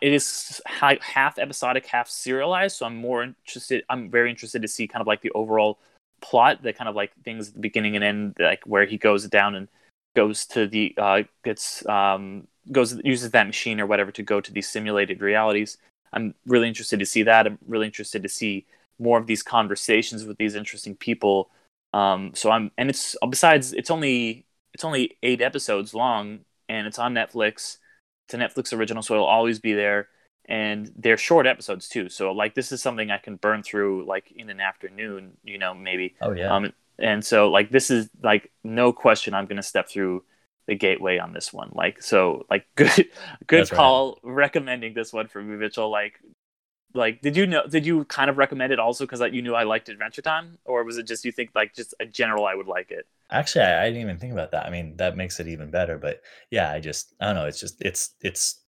it 0.00 0.12
is 0.12 0.60
half 0.66 1.38
episodic 1.38 1.86
half 1.86 2.08
serialized 2.08 2.76
so 2.76 2.86
i'm 2.86 2.96
more 2.96 3.22
interested 3.22 3.84
i'm 3.90 4.10
very 4.10 4.30
interested 4.30 4.62
to 4.62 4.68
see 4.68 4.86
kind 4.86 5.00
of 5.00 5.06
like 5.06 5.22
the 5.22 5.30
overall 5.32 5.78
plot 6.20 6.62
the 6.62 6.72
kind 6.72 6.88
of 6.88 6.94
like 6.94 7.12
things 7.24 7.48
at 7.48 7.54
the 7.54 7.60
beginning 7.60 7.94
and 7.96 8.04
end 8.04 8.36
like 8.38 8.62
where 8.64 8.86
he 8.86 8.96
goes 8.96 9.26
down 9.28 9.54
and 9.54 9.68
goes 10.16 10.46
to 10.46 10.66
the 10.66 10.94
uh 10.98 11.22
gets 11.42 11.86
um 11.88 12.46
goes 12.72 12.98
uses 13.04 13.30
that 13.30 13.46
machine 13.46 13.80
or 13.80 13.86
whatever 13.86 14.10
to 14.12 14.22
go 14.22 14.40
to 14.40 14.52
these 14.52 14.68
simulated 14.68 15.20
realities. 15.20 15.76
I'm 16.12 16.34
really 16.46 16.68
interested 16.68 16.98
to 17.00 17.06
see 17.06 17.22
that. 17.24 17.46
I'm 17.46 17.58
really 17.66 17.86
interested 17.86 18.22
to 18.22 18.28
see 18.28 18.66
more 18.98 19.18
of 19.18 19.26
these 19.26 19.42
conversations 19.42 20.24
with 20.24 20.38
these 20.38 20.54
interesting 20.54 20.94
people. 20.96 21.50
Um, 21.92 22.32
so 22.34 22.50
I'm, 22.50 22.70
and 22.78 22.88
it's 22.88 23.16
besides, 23.28 23.72
it's 23.72 23.90
only 23.90 24.46
it's 24.72 24.84
only 24.84 25.16
eight 25.22 25.40
episodes 25.40 25.94
long, 25.94 26.40
and 26.68 26.86
it's 26.86 26.98
on 26.98 27.14
Netflix. 27.14 27.78
It's 28.34 28.56
a 28.56 28.60
Netflix 28.60 28.76
original, 28.76 29.02
so 29.02 29.14
it'll 29.14 29.26
always 29.26 29.58
be 29.58 29.72
there. 29.72 30.08
And 30.46 30.92
they're 30.96 31.16
short 31.16 31.46
episodes 31.46 31.88
too, 31.88 32.08
so 32.10 32.32
like 32.32 32.54
this 32.54 32.70
is 32.70 32.82
something 32.82 33.10
I 33.10 33.16
can 33.18 33.36
burn 33.36 33.62
through 33.62 34.04
like 34.06 34.30
in 34.36 34.50
an 34.50 34.60
afternoon, 34.60 35.38
you 35.42 35.56
know, 35.56 35.74
maybe. 35.74 36.16
Oh 36.20 36.32
yeah. 36.32 36.54
Um, 36.54 36.72
and 36.98 37.24
so 37.24 37.50
like 37.50 37.70
this 37.70 37.90
is 37.90 38.10
like 38.22 38.52
no 38.62 38.92
question 38.92 39.32
I'm 39.32 39.46
gonna 39.46 39.62
step 39.62 39.88
through 39.88 40.22
the 40.66 40.74
gateway 40.74 41.18
on 41.18 41.32
this 41.32 41.50
one. 41.50 41.70
Like 41.72 42.02
so 42.02 42.44
like 42.50 42.66
good 42.76 43.08
good 43.46 43.60
That's 43.60 43.70
call 43.70 44.18
right. 44.22 44.32
recommending 44.34 44.92
this 44.92 45.14
one 45.14 45.28
for 45.28 45.42
me, 45.42 45.56
Mitchell. 45.56 45.90
Like 45.90 46.20
like 46.94 47.20
did 47.20 47.36
you 47.36 47.46
know 47.46 47.66
did 47.66 47.84
you 47.84 48.04
kind 48.04 48.30
of 48.30 48.38
recommend 48.38 48.72
it 48.72 48.78
also 48.78 49.04
because 49.04 49.20
like 49.20 49.32
you 49.32 49.42
knew 49.42 49.54
i 49.54 49.64
liked 49.64 49.88
adventure 49.88 50.22
time 50.22 50.58
or 50.64 50.84
was 50.84 50.96
it 50.96 51.06
just 51.06 51.24
you 51.24 51.32
think 51.32 51.50
like 51.54 51.74
just 51.74 51.92
a 52.00 52.06
general 52.06 52.46
i 52.46 52.54
would 52.54 52.68
like 52.68 52.90
it 52.90 53.06
actually 53.30 53.64
I, 53.64 53.84
I, 53.84 53.86
didn't 53.86 54.02
even 54.02 54.18
think 54.18 54.32
about 54.32 54.50
that 54.52 54.66
i 54.66 54.70
mean 54.70 54.96
that 54.96 55.16
makes 55.16 55.40
it 55.40 55.48
even 55.48 55.70
better 55.70 55.98
but 55.98 56.20
yeah 56.50 56.70
i 56.70 56.80
just 56.80 57.14
i 57.20 57.26
don't 57.26 57.36
know 57.36 57.46
it's 57.46 57.60
just 57.60 57.80
it's 57.80 58.14
it's 58.20 58.60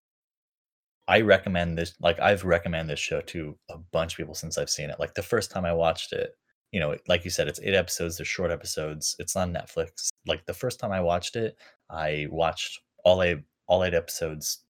i 1.09 1.21
recommend 1.21 1.77
this 1.77 1.95
like 2.01 2.19
i've 2.21 2.45
recommended 2.45 2.93
this 2.93 3.01
show 3.01 3.21
to 3.23 3.57
a 3.71 3.79
bunch 3.79 4.13
of 4.13 4.17
people 4.17 4.35
since 4.35 4.57
i've 4.59 4.71
seen 4.71 4.91
it 4.91 5.01
like 5.01 5.15
the 5.15 5.23
first 5.23 5.51
time 5.51 5.65
i 5.65 5.73
watched 5.73 6.13
it 6.13 6.37
you 6.73 6.81
know 6.81 6.97
like 7.09 7.25
you 7.25 7.31
said 7.31 7.49
it's 7.49 7.61
eight 7.63 7.75
episodes 7.75 8.17
they're 8.17 8.25
short 8.25 8.51
episodes 8.51 9.17
it's 9.19 9.37
on 9.37 9.53
netflix 9.53 10.09
like 10.27 10.45
the 10.47 10.55
first 10.55 10.79
time 10.81 10.93
i 10.93 11.01
watched 11.01 11.37
it 11.37 11.57
i 11.91 12.27
watched 12.31 12.81
all 13.05 13.23
eight 13.23 13.39
all 13.67 13.85
eight 13.85 13.95
episodes 13.95 14.65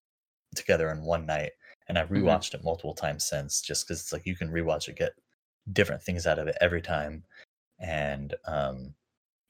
together 0.55 0.91
in 0.91 1.03
one 1.03 1.27
night 1.27 1.51
and 1.89 1.99
I've 1.99 2.09
mm-hmm. 2.09 2.27
rewatched 2.27 2.51
mm-hmm. 2.51 2.59
it 2.59 2.65
multiple 2.65 2.95
times 2.95 3.25
since, 3.25 3.61
just 3.61 3.87
because 3.87 4.01
it's 4.01 4.13
like 4.13 4.27
you 4.27 4.37
can 4.37 4.51
rewatch 4.51 4.89
it, 4.89 4.97
get 4.97 5.13
different 5.73 6.03
things 6.03 6.27
out 6.27 6.39
of 6.39 6.49
it 6.49 6.57
every 6.61 6.83
time, 6.83 7.25
and 7.79 8.35
um, 8.47 8.95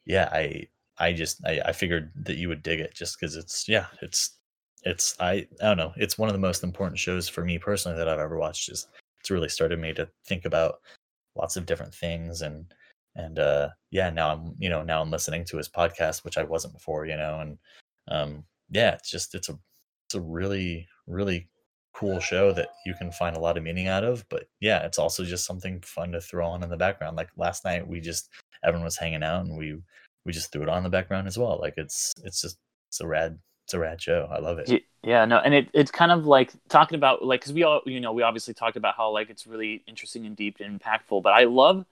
yeah, 0.06 0.28
I 0.32 0.68
I 0.98 1.12
just 1.12 1.44
I, 1.46 1.60
I 1.66 1.72
figured 1.72 2.12
that 2.16 2.36
you 2.36 2.48
would 2.48 2.62
dig 2.62 2.80
it 2.80 2.94
just 2.94 3.18
because 3.18 3.36
it's 3.36 3.68
yeah 3.68 3.86
it's 4.02 4.38
it's 4.84 5.16
I 5.20 5.46
I 5.60 5.64
don't 5.64 5.76
know 5.76 5.92
it's 5.96 6.18
one 6.18 6.28
of 6.28 6.34
the 6.34 6.38
most 6.38 6.62
important 6.62 6.98
shows 6.98 7.28
for 7.28 7.44
me 7.44 7.58
personally 7.58 7.98
that 7.98 8.08
I've 8.08 8.18
ever 8.18 8.38
watched. 8.38 8.70
Is 8.70 8.86
it's 9.20 9.30
really 9.30 9.48
started 9.48 9.78
me 9.78 9.92
to 9.94 10.08
think 10.26 10.44
about 10.44 10.76
lots 11.36 11.56
of 11.56 11.66
different 11.66 11.94
things 11.94 12.42
and 12.42 12.66
and 13.16 13.38
uh 13.38 13.68
yeah 13.90 14.10
now 14.10 14.30
i'm 14.32 14.54
you 14.58 14.68
know 14.68 14.82
now 14.82 15.00
i'm 15.00 15.10
listening 15.10 15.44
to 15.44 15.56
his 15.56 15.68
podcast 15.68 16.24
which 16.24 16.36
i 16.36 16.42
wasn't 16.42 16.72
before 16.72 17.06
you 17.06 17.16
know 17.16 17.40
and 17.40 17.58
um 18.08 18.44
yeah 18.70 18.92
it's 18.92 19.10
just 19.10 19.34
it's 19.34 19.48
a 19.48 19.58
it's 20.06 20.14
a 20.14 20.20
really 20.20 20.86
really 21.06 21.48
cool 21.94 22.18
show 22.18 22.52
that 22.52 22.70
you 22.84 22.92
can 22.94 23.10
find 23.10 23.36
a 23.36 23.40
lot 23.40 23.56
of 23.56 23.62
meaning 23.62 23.86
out 23.86 24.04
of. 24.04 24.28
But 24.28 24.48
yeah, 24.60 24.84
it's 24.84 24.98
also 24.98 25.24
just 25.24 25.46
something 25.46 25.80
fun 25.80 26.12
to 26.12 26.20
throw 26.20 26.46
on 26.46 26.62
in 26.62 26.68
the 26.68 26.76
background. 26.76 27.16
Like 27.16 27.30
last 27.36 27.64
night, 27.64 27.86
we 27.86 28.00
just 28.00 28.28
everyone 28.64 28.84
was 28.84 28.96
hanging 28.96 29.22
out 29.22 29.44
and 29.44 29.56
we 29.56 29.78
we 30.24 30.32
just 30.32 30.50
threw 30.52 30.62
it 30.62 30.68
on 30.68 30.82
the 30.82 30.88
background 30.88 31.26
as 31.26 31.38
well. 31.38 31.58
Like 31.60 31.74
it's 31.76 32.12
it's 32.22 32.40
just 32.40 32.56
it's 32.88 33.00
a 33.00 33.06
rad 33.06 33.38
it's 33.66 33.74
a 33.74 33.78
rad 33.78 34.00
show. 34.00 34.28
I 34.30 34.38
love 34.38 34.58
it. 34.58 34.84
Yeah, 35.02 35.24
no, 35.26 35.38
and 35.38 35.54
it, 35.54 35.68
it's 35.74 35.90
kind 35.90 36.12
of 36.12 36.26
like 36.26 36.52
talking 36.68 36.96
about 36.96 37.24
like 37.24 37.40
because 37.40 37.52
we 37.52 37.62
all 37.62 37.82
you 37.86 38.00
know 38.00 38.12
we 38.12 38.22
obviously 38.22 38.54
talked 38.54 38.76
about 38.76 38.96
how 38.96 39.10
like 39.10 39.30
it's 39.30 39.46
really 39.46 39.82
interesting 39.86 40.26
and 40.26 40.36
deep 40.36 40.58
and 40.60 40.80
impactful. 40.80 41.22
But 41.22 41.34
I 41.34 41.44
love 41.44 41.84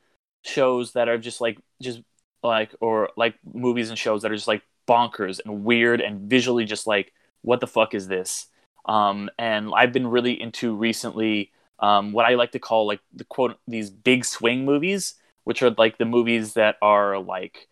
shows 0.43 0.93
that 0.93 1.09
are 1.09 1.19
just 1.19 1.41
like 1.41 1.59
just 1.81 2.01
like 2.43 2.75
or 2.81 3.11
like 3.17 3.35
movies 3.53 3.91
and 3.91 3.99
shows 3.99 4.23
that 4.23 4.33
are 4.33 4.37
just 4.37 4.49
like 4.49 4.63
bonkers 4.89 5.41
and 5.45 5.65
weird 5.65 6.01
and 6.01 6.29
visually 6.29 6.65
just 6.65 6.87
like 6.87 7.13
what 7.43 7.61
the 7.61 7.67
fuck 7.67 7.95
is 7.95 8.09
this 8.09 8.49
um, 8.87 9.31
and 9.39 9.71
I've 9.75 9.93
been 9.93 10.07
really 10.07 10.41
into 10.41 10.75
recently 10.75 11.53
um, 11.79 12.13
what 12.13 12.27
I 12.27 12.35
like 12.35 12.53
to 12.53 12.59
call 12.59 12.87
like 12.87 13.01
the 13.13 13.25
quote 13.25 13.59
these 13.67 13.91
big 13.91 14.25
swing 14.25 14.65
movies, 14.65 15.15
which 15.45 15.63
are 15.63 15.71
like 15.71 15.99
the 15.99 16.05
movies 16.05 16.55
that 16.55 16.77
are 16.83 17.19
like 17.19 17.69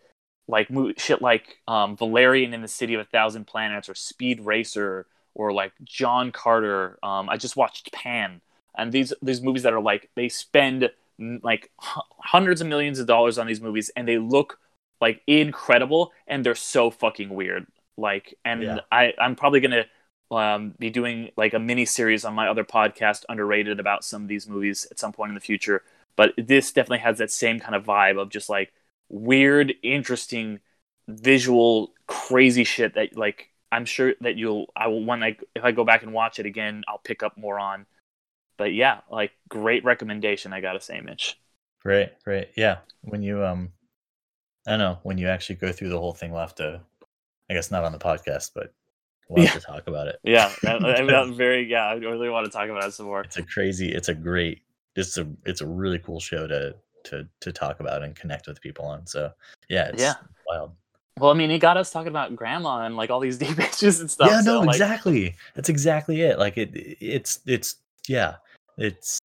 like 0.49 0.71
mo- 0.71 0.93
shit 0.97 1.23
like 1.23 1.59
um, 1.69 1.97
Valerian 1.97 2.53
in 2.53 2.63
the 2.63 2.69
City 2.69 2.95
of 2.95 3.01
a 3.01 3.05
Thousand 3.05 3.47
Planets 3.47 3.89
or 3.89 3.95
Speed 3.95 4.41
Racer 4.41 5.07
or 5.35 5.53
like 5.53 5.73
John 5.85 6.33
Carter. 6.33 6.99
Um, 7.03 7.29
I 7.29 7.37
just 7.37 7.57
watched 7.57 7.93
Pan, 7.93 8.41
and 8.77 8.93
these 8.93 9.13
these 9.23 9.41
movies 9.43 9.63
that 9.63 9.73
are 9.73 9.81
like 9.81 10.11
they 10.17 10.29
spend 10.29 10.91
like 11.43 11.71
h- 11.83 12.03
hundreds 12.19 12.61
of 12.61 12.67
millions 12.67 12.99
of 12.99 13.07
dollars 13.07 13.39
on 13.39 13.47
these 13.47 13.61
movies, 13.61 13.91
and 13.97 14.07
they 14.07 14.19
look 14.19 14.59
like 15.01 15.23
incredible, 15.27 16.13
and 16.27 16.45
they're 16.45 16.55
so 16.55 16.91
fucking 16.91 17.31
weird. 17.31 17.67
Like, 17.97 18.35
and 18.45 18.63
yeah. 18.63 18.81
I 18.91 19.15
I'm 19.19 19.37
probably 19.37 19.61
gonna 19.61 19.85
um, 20.31 20.75
be 20.79 20.91
doing 20.91 21.31
like 21.37 21.55
a 21.55 21.59
mini 21.59 21.85
series 21.85 22.25
on 22.25 22.35
my 22.35 22.49
other 22.49 22.65
podcast, 22.65 23.25
Underrated, 23.29 23.81
about 23.81 24.05
some 24.05 24.23
of 24.23 24.29
these 24.29 24.49
movies 24.49 24.87
at 24.91 24.99
some 24.99 25.13
point 25.13 25.31
in 25.31 25.35
the 25.35 25.41
future. 25.41 25.83
But 26.17 26.33
this 26.37 26.73
definitely 26.73 26.99
has 26.99 27.19
that 27.19 27.31
same 27.31 27.61
kind 27.61 27.75
of 27.75 27.85
vibe 27.85 28.21
of 28.21 28.31
just 28.31 28.49
like 28.49 28.73
weird, 29.09 29.75
interesting, 29.83 30.61
visual, 31.09 31.93
crazy 32.07 32.65
shit 32.65 32.95
that 32.95 33.17
like 33.17 33.51
I'm 33.73 33.85
sure 33.85 34.15
that 34.21 34.37
you'll 34.37 34.67
I 34.77 34.89
will 34.89 35.05
when 35.05 35.23
I 35.23 35.37
if 35.55 35.65
I 35.65 35.73
go 35.73 35.85
back 35.85 36.03
and 36.03 36.13
watch 36.13 36.39
it 36.39 36.47
again, 36.47 36.83
I'll 36.89 36.99
pick 36.99 37.23
up 37.23 37.37
more 37.37 37.59
on. 37.59 37.87
But 38.57 38.75
yeah, 38.75 39.01
like 39.11 39.33
great 39.49 39.85
recommendation, 39.85 40.53
I 40.53 40.61
gotta 40.61 40.81
say, 40.81 41.01
Mitch. 41.01 41.39
Great, 41.83 42.11
great. 42.25 42.49
Yeah. 42.57 42.79
When 43.03 43.23
you 43.23 43.45
um 43.45 43.73
I 44.67 44.73
don't 44.73 44.81
know, 44.81 44.99
when 45.03 45.19
you 45.19 45.29
actually 45.29 45.57
go 45.57 45.73
through 45.73 45.89
the 45.89 45.99
whole 45.99 46.13
thing, 46.13 46.31
we'll 46.33 46.41
have 46.41 46.55
to 46.57 46.81
I 47.49 47.55
guess 47.55 47.71
not 47.71 47.85
on 47.85 47.93
the 47.93 47.99
podcast, 47.99 48.51
but 48.55 48.75
We'll 49.31 49.45
yeah. 49.45 49.51
have 49.51 49.61
to 49.61 49.67
talk 49.67 49.87
about 49.87 50.09
it. 50.09 50.19
Yeah, 50.25 50.53
I'm 50.67 51.35
very. 51.35 51.71
Yeah, 51.71 51.87
I 51.87 51.95
really 51.95 52.29
want 52.29 52.47
to 52.47 52.51
talk 52.51 52.69
about 52.69 52.85
it 52.85 52.93
some 52.93 53.07
more. 53.07 53.21
It's 53.21 53.37
a 53.37 53.45
crazy. 53.45 53.89
It's 53.93 54.09
a 54.09 54.15
great. 54.15 54.63
It's 54.97 55.17
a. 55.17 55.27
It's 55.45 55.61
a 55.61 55.67
really 55.67 55.99
cool 55.99 56.21
show 56.21 56.47
to 56.47 56.75
to 57.05 57.27
to 57.41 57.53
talk 57.53 57.81
about 57.81 58.03
and 58.03 58.15
connect 58.15 58.47
with 58.47 58.61
people 58.61 58.85
on. 58.85 59.07
So 59.07 59.31
yeah, 59.69 59.89
it's 59.89 60.03
yeah. 60.03 60.15
wild. 60.49 60.73
Well, 61.19 61.31
I 61.31 61.35
mean, 61.35 61.51
he 61.51 61.59
got 61.59 61.77
us 61.77 61.91
talking 61.91 62.09
about 62.09 62.35
grandma 62.35 62.85
and 62.85 62.97
like 62.97 63.11
all 63.11 63.21
these 63.21 63.39
deep 63.45 63.59
issues 63.59 64.01
and 64.01 64.11
stuff. 64.11 64.31
Yeah, 64.31 64.41
no, 64.41 64.61
so, 64.61 64.61
like... 64.61 64.75
exactly. 64.75 65.37
That's 65.55 65.69
exactly 65.69 66.23
it. 66.23 66.39
Like 66.39 66.57
it. 66.57 66.71
It's 66.75 67.41
it's 67.47 67.77
yeah. 68.09 68.37
It's 68.79 69.21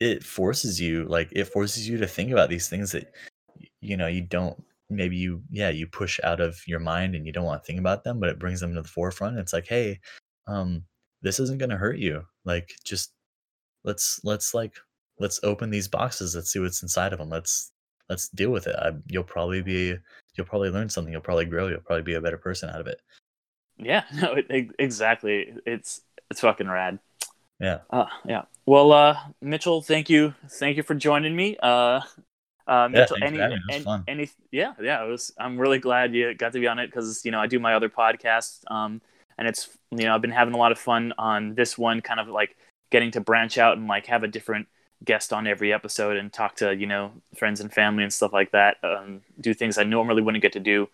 it 0.00 0.24
forces 0.24 0.80
you 0.80 1.04
like 1.04 1.28
it 1.32 1.44
forces 1.44 1.88
you 1.88 1.96
to 1.98 2.06
think 2.06 2.32
about 2.32 2.48
these 2.48 2.68
things 2.68 2.92
that 2.92 3.12
you 3.80 3.96
know 3.96 4.06
you 4.06 4.20
don't 4.20 4.62
maybe 4.90 5.16
you 5.16 5.42
yeah 5.50 5.70
you 5.70 5.86
push 5.86 6.20
out 6.24 6.40
of 6.40 6.60
your 6.66 6.80
mind 6.80 7.14
and 7.14 7.26
you 7.26 7.32
don't 7.32 7.44
want 7.44 7.62
to 7.62 7.66
think 7.66 7.78
about 7.78 8.04
them 8.04 8.20
but 8.20 8.28
it 8.28 8.38
brings 8.38 8.60
them 8.60 8.74
to 8.74 8.82
the 8.82 8.88
forefront 8.88 9.38
it's 9.38 9.52
like 9.52 9.66
hey 9.66 9.98
um 10.46 10.82
this 11.22 11.40
isn't 11.40 11.58
going 11.58 11.70
to 11.70 11.76
hurt 11.76 11.96
you 11.96 12.22
like 12.44 12.74
just 12.84 13.13
let's 13.84 14.20
let's 14.24 14.54
like 14.54 14.74
let's 15.18 15.40
open 15.42 15.70
these 15.70 15.88
boxes 15.88 16.34
let's 16.34 16.52
see 16.52 16.58
what's 16.58 16.82
inside 16.82 17.12
of 17.12 17.18
them 17.18 17.28
let's 17.28 17.70
let's 18.08 18.28
deal 18.28 18.50
with 18.50 18.66
it 18.66 18.76
I, 18.76 18.92
you'll 19.06 19.24
probably 19.24 19.62
be 19.62 19.96
you'll 20.36 20.46
probably 20.46 20.70
learn 20.70 20.88
something. 20.88 21.12
You'll 21.12 21.22
probably 21.22 21.46
grow. 21.46 21.68
You'll 21.68 21.80
probably 21.80 22.02
be 22.02 22.14
a 22.14 22.20
better 22.20 22.38
person 22.38 22.70
out 22.70 22.80
of 22.80 22.86
it. 22.86 23.00
Yeah, 23.76 24.04
no, 24.14 24.34
it, 24.34 24.70
exactly. 24.78 25.54
It's 25.66 26.02
it's 26.30 26.40
fucking 26.40 26.68
rad. 26.68 26.98
Yeah. 27.60 27.78
Uh, 27.90 28.06
yeah. 28.26 28.42
Well, 28.66 28.92
uh, 28.92 29.16
Mitchell, 29.40 29.82
thank 29.82 30.10
you, 30.10 30.34
thank 30.48 30.76
you 30.76 30.82
for 30.82 30.94
joining 30.94 31.36
me. 31.36 31.56
Uh, 31.62 32.00
uh, 32.66 32.88
Mitchell, 32.88 33.16
thanks 33.20 33.26
any, 33.28 33.36
for 33.36 33.42
having 33.42 33.58
me. 33.66 33.74
It 33.74 33.86
was 33.86 34.00
any, 34.08 34.22
any, 34.22 34.30
yeah, 34.50 34.72
yeah, 34.80 35.04
it 35.04 35.08
was. 35.08 35.32
I'm 35.38 35.58
really 35.58 35.78
glad 35.78 36.14
you 36.14 36.34
got 36.34 36.52
to 36.52 36.60
be 36.60 36.66
on 36.66 36.78
it 36.78 36.86
because 36.88 37.24
you 37.24 37.30
know 37.30 37.40
I 37.40 37.46
do 37.46 37.58
my 37.58 37.74
other 37.74 37.88
podcast, 37.88 38.70
um, 38.70 39.00
and 39.38 39.46
it's 39.46 39.68
you 39.90 40.04
know 40.04 40.14
I've 40.14 40.22
been 40.22 40.30
having 40.30 40.54
a 40.54 40.58
lot 40.58 40.72
of 40.72 40.78
fun 40.78 41.12
on 41.18 41.54
this 41.54 41.76
one, 41.78 42.00
kind 42.00 42.20
of 42.20 42.28
like 42.28 42.56
getting 42.90 43.10
to 43.12 43.20
branch 43.20 43.58
out 43.58 43.76
and 43.76 43.86
like 43.88 44.06
have 44.06 44.22
a 44.22 44.28
different 44.28 44.68
guest 45.04 45.32
on 45.32 45.46
every 45.46 45.72
episode 45.72 46.16
and 46.16 46.32
talk 46.32 46.56
to 46.56 46.74
you 46.74 46.86
know 46.86 47.12
friends 47.36 47.60
and 47.60 47.72
family 47.72 48.02
and 48.02 48.12
stuff 48.12 48.32
like 48.32 48.52
that. 48.52 48.76
Um, 48.82 49.20
do 49.40 49.52
things 49.54 49.76
I 49.78 49.82
normally 49.84 50.22
wouldn't 50.22 50.42
get 50.42 50.52
to 50.54 50.60
do. 50.60 50.88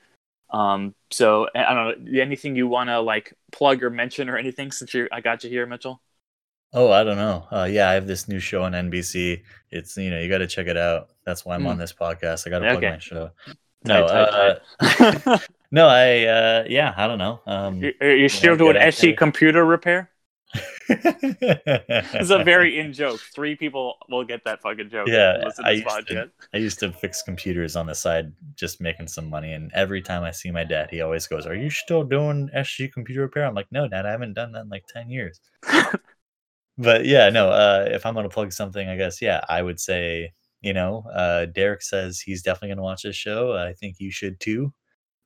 Um, 0.50 0.94
so 1.10 1.48
I 1.54 1.72
don't 1.74 2.04
know. 2.12 2.20
Anything 2.20 2.56
you 2.56 2.66
want 2.66 2.88
to 2.88 3.00
like 3.00 3.34
plug 3.52 3.82
or 3.84 3.90
mention 3.90 4.28
or 4.28 4.36
anything 4.36 4.72
since 4.72 4.92
you 4.94 5.08
I 5.12 5.20
got 5.20 5.44
you 5.44 5.50
here, 5.50 5.64
Mitchell? 5.66 6.00
Oh, 6.72 6.90
I 6.92 7.02
don't 7.04 7.16
know. 7.16 7.46
Uh, 7.50 7.68
yeah, 7.70 7.88
I 7.90 7.94
have 7.94 8.06
this 8.06 8.28
new 8.28 8.38
show 8.40 8.62
on 8.62 8.72
NBC. 8.72 9.42
It's 9.70 9.96
you 9.96 10.10
know 10.10 10.18
you 10.20 10.28
got 10.28 10.38
to 10.38 10.46
check 10.46 10.66
it 10.66 10.76
out. 10.76 11.10
That's 11.24 11.44
why 11.44 11.54
I'm 11.54 11.62
Hmm. 11.62 11.68
on 11.68 11.78
this 11.78 11.92
podcast. 11.92 12.46
I 12.46 12.50
got 12.50 12.60
to 12.60 12.66
plug 12.66 12.76
Okay. 12.78 12.90
my 12.90 12.98
show. 12.98 13.30
No, 13.84 14.06
Tight, 14.06 14.12
uh, 14.12 14.58
tight, 14.80 15.22
tight. 15.22 15.48
no, 15.70 15.86
I 15.88 16.24
uh, 16.24 16.64
yeah, 16.68 16.94
I 16.96 17.06
don't 17.06 17.18
know. 17.18 17.40
Um, 17.46 17.82
You- 17.82 17.94
Are 18.00 18.10
you 18.14 18.28
still 18.28 18.56
doing 18.56 18.76
SC 18.92 19.16
computer 19.16 19.64
repair? 19.64 20.10
It's 20.88 22.30
a 22.30 22.42
very 22.44 22.78
in 22.78 22.92
joke. 22.92 23.20
Three 23.34 23.54
people 23.56 23.96
will 24.08 24.24
get 24.24 24.44
that 24.44 24.62
fucking 24.62 24.90
joke. 24.90 25.08
Yeah, 25.08 25.38
you 25.38 25.44
listen 25.44 25.64
to 25.64 25.70
I 25.70 25.72
used 25.72 26.06
to- 26.08 26.30
I 26.54 26.56
used 26.58 26.78
to 26.80 26.92
fix 26.92 27.22
computers 27.22 27.76
on 27.76 27.86
the 27.86 27.94
side, 27.94 28.32
just 28.56 28.80
making 28.80 29.08
some 29.08 29.28
money. 29.28 29.52
And 29.52 29.70
every 29.74 30.02
time 30.02 30.22
I 30.24 30.30
see 30.30 30.50
my 30.50 30.64
dad, 30.64 30.90
he 30.90 31.00
always 31.00 31.26
goes, 31.26 31.46
"Are 31.46 31.54
you 31.54 31.70
still 31.70 32.02
doing 32.02 32.50
SG 32.54 32.92
computer 32.92 33.22
repair?" 33.22 33.46
I'm 33.46 33.54
like, 33.54 33.70
"No, 33.70 33.88
dad, 33.88 34.06
I 34.06 34.10
haven't 34.10 34.34
done 34.34 34.52
that 34.52 34.62
in 34.62 34.68
like 34.68 34.86
ten 34.86 35.10
years." 35.10 35.40
but 36.78 37.04
yeah, 37.04 37.30
no. 37.30 37.50
Uh, 37.50 37.88
if 37.90 38.04
I'm 38.06 38.14
gonna 38.14 38.28
plug 38.28 38.52
something, 38.52 38.88
I 38.88 38.96
guess 38.96 39.22
yeah, 39.22 39.40
I 39.48 39.62
would 39.62 39.80
say 39.80 40.32
you 40.62 40.74
know, 40.74 41.04
uh, 41.14 41.46
Derek 41.46 41.82
says 41.82 42.20
he's 42.20 42.42
definitely 42.42 42.70
gonna 42.70 42.82
watch 42.82 43.02
this 43.02 43.16
show. 43.16 43.56
I 43.56 43.72
think 43.72 43.96
you 43.98 44.10
should 44.10 44.40
too. 44.40 44.72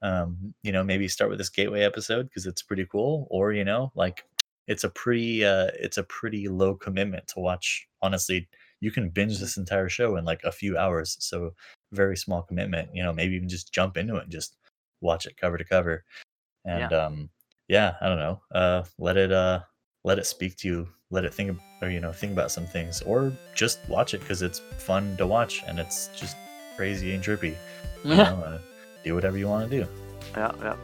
Um, 0.03 0.55
you 0.63 0.71
know, 0.71 0.85
maybe 0.85 1.09
start 1.09 1.31
with 1.31 1.39
this 1.39 1.49
gateway 1.49 1.83
episode 1.83 2.29
because 2.29 2.47
it's 2.47 2.63
pretty 2.63 2.87
cool, 2.91 3.27
or 3.31 3.53
you 3.53 3.65
know, 3.65 3.91
like 3.95 4.23
it's 4.67 4.85
a 4.85 4.89
pretty 4.89 5.45
uh, 5.45 5.69
it's 5.75 5.99
a 5.99 6.05
pretty 6.05 6.49
low 6.49 6.75
commitment 6.75 7.27
to 7.29 7.41
watch. 7.41 7.87
Honestly, 8.03 8.49
you 8.81 8.91
can 8.91 9.11
binge 9.11 9.39
this 9.39 9.57
entire 9.57 9.89
show 9.89 10.17
in 10.17 10.25
like 10.25 10.43
a 10.45 10.53
few 10.53 10.77
hours, 10.77 11.17
so 11.21 11.53
very 11.93 12.17
small 12.17 12.43
commitment. 12.43 12.91
You 12.95 13.03
know, 13.03 13.13
maybe 13.13 13.35
even 13.35 13.49
just 13.49 13.73
jump 13.73 13.97
into 13.97 14.17
it 14.17 14.25
and 14.25 14.33
just 14.33 14.57
watch 15.01 15.27
it 15.27 15.37
cover 15.37 15.59
to 15.59 15.65
cover. 15.65 16.05
And 16.65 16.93
um, 16.93 17.31
yeah, 17.69 17.95
I 18.01 18.09
don't 18.09 18.19
know. 18.19 18.41
Uh, 18.53 18.85
let 18.99 19.17
it 19.17 19.33
uh, 19.33 19.61
let 20.05 20.19
it 20.19 20.27
speak 20.27 20.57
to 20.59 20.69
you. 20.69 20.89
Let 21.11 21.25
it 21.25 21.35
think 21.35 21.59
or 21.83 21.91
you 21.91 22.01
know 22.01 22.13
think 22.13 22.33
about 22.33 22.51
some 22.51 22.67
things, 22.67 23.03
or 23.03 23.33
just 23.55 23.79
watch 23.89 24.15
it 24.15 24.21
because 24.21 24.43
it's 24.43 24.61
fun 24.79 25.17
to 25.19 25.27
watch 25.27 25.63
and 25.67 25.79
it's 25.79 26.09
just 26.17 26.37
crazy 26.77 27.15
and 27.15 27.23
trippy. 27.23 27.55
You 28.03 28.11
know, 28.17 28.23
uh, 28.23 28.59
do 29.05 29.15
whatever 29.15 29.39
you 29.39 29.49
want 29.49 29.71
to 29.71 29.85
do. 29.85 29.89
yeah, 30.37 30.53
yeah. 30.63 30.77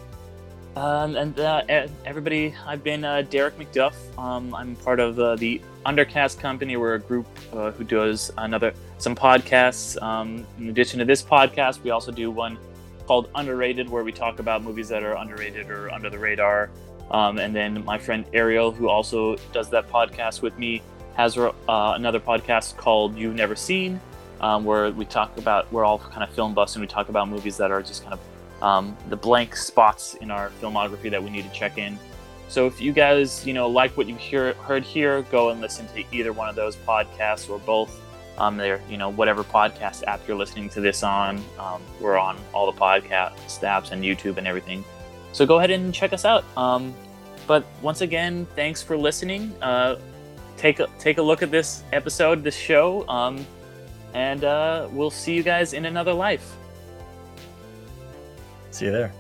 Um, 0.76 1.16
and 1.16 1.38
uh, 1.40 1.62
everybody, 2.04 2.54
I've 2.64 2.84
been 2.84 3.04
uh, 3.04 3.22
Derek 3.22 3.58
McDuff. 3.58 3.94
Um, 4.16 4.54
I'm 4.54 4.76
part 4.76 5.00
of 5.00 5.18
uh, 5.18 5.34
the 5.36 5.60
Undercast 5.84 6.38
Company. 6.38 6.76
We're 6.76 6.94
a 6.94 7.00
group 7.00 7.26
uh, 7.52 7.72
who 7.72 7.82
does 7.82 8.30
another 8.38 8.72
some 8.98 9.16
podcasts. 9.16 10.00
Um, 10.00 10.46
in 10.58 10.68
addition 10.68 11.00
to 11.00 11.04
this 11.04 11.22
podcast, 11.22 11.82
we 11.82 11.90
also 11.90 12.12
do 12.12 12.30
one 12.30 12.56
called 13.06 13.28
Underrated, 13.34 13.88
where 13.88 14.04
we 14.04 14.12
talk 14.12 14.38
about 14.38 14.62
movies 14.62 14.88
that 14.88 15.02
are 15.02 15.14
underrated 15.14 15.70
or 15.70 15.90
under 15.90 16.08
the 16.08 16.18
radar. 16.18 16.70
Um, 17.10 17.38
and 17.38 17.54
then 17.54 17.84
my 17.84 17.98
friend 17.98 18.24
Ariel, 18.32 18.70
who 18.70 18.88
also 18.88 19.36
does 19.52 19.68
that 19.70 19.90
podcast 19.90 20.42
with 20.42 20.56
me, 20.56 20.82
has 21.16 21.36
uh, 21.36 21.52
another 21.68 22.20
podcast 22.20 22.76
called 22.76 23.16
You've 23.16 23.34
Never 23.34 23.56
Seen, 23.56 24.00
um, 24.40 24.64
where 24.64 24.92
we 24.92 25.04
talk 25.04 25.36
about 25.36 25.70
we're 25.72 25.84
all 25.84 25.98
kind 25.98 26.22
of 26.22 26.30
film 26.30 26.54
buffs 26.54 26.76
and 26.76 26.80
we 26.80 26.86
talk 26.86 27.08
about 27.08 27.28
movies 27.28 27.56
that 27.56 27.72
are 27.72 27.82
just 27.82 28.02
kind 28.02 28.12
of 28.12 28.20
um, 28.62 28.96
the 29.08 29.16
blank 29.16 29.56
spots 29.56 30.14
in 30.14 30.30
our 30.30 30.50
filmography 30.60 31.10
that 31.10 31.22
we 31.22 31.30
need 31.30 31.44
to 31.44 31.50
check 31.50 31.78
in. 31.78 31.98
So 32.48 32.66
if 32.66 32.80
you 32.80 32.92
guys, 32.92 33.46
you 33.46 33.54
know, 33.54 33.68
like 33.68 33.96
what 33.96 34.08
you 34.08 34.16
hear, 34.16 34.54
heard 34.54 34.82
here, 34.82 35.22
go 35.30 35.50
and 35.50 35.60
listen 35.60 35.86
to 35.88 36.04
either 36.12 36.32
one 36.32 36.48
of 36.48 36.56
those 36.56 36.76
podcasts 36.76 37.48
or 37.48 37.58
both. 37.60 38.00
Um, 38.38 38.58
you 38.88 38.96
know, 38.96 39.10
whatever 39.10 39.44
podcast 39.44 40.02
app 40.04 40.26
you're 40.26 40.36
listening 40.36 40.70
to 40.70 40.80
this 40.80 41.02
on. 41.02 41.42
Um, 41.58 41.82
we're 42.00 42.18
on 42.18 42.38
all 42.54 42.72
the 42.72 42.78
podcast 42.78 43.34
apps 43.60 43.92
and 43.92 44.02
YouTube 44.02 44.38
and 44.38 44.46
everything. 44.46 44.82
So 45.32 45.44
go 45.44 45.58
ahead 45.58 45.70
and 45.70 45.92
check 45.92 46.12
us 46.14 46.24
out. 46.24 46.44
Um, 46.56 46.94
but 47.46 47.66
once 47.82 48.00
again, 48.00 48.46
thanks 48.56 48.82
for 48.82 48.96
listening. 48.96 49.52
Uh, 49.60 49.96
take 50.56 50.80
a 50.80 50.88
take 50.98 51.18
a 51.18 51.22
look 51.22 51.42
at 51.42 51.50
this 51.50 51.82
episode, 51.92 52.42
this 52.42 52.56
show, 52.56 53.06
um, 53.08 53.44
and 54.14 54.44
uh, 54.44 54.88
we'll 54.90 55.10
see 55.10 55.34
you 55.34 55.42
guys 55.42 55.72
in 55.72 55.84
another 55.84 56.12
life. 56.12 56.56
See 58.70 58.86
you 58.86 58.92
there. 58.92 59.19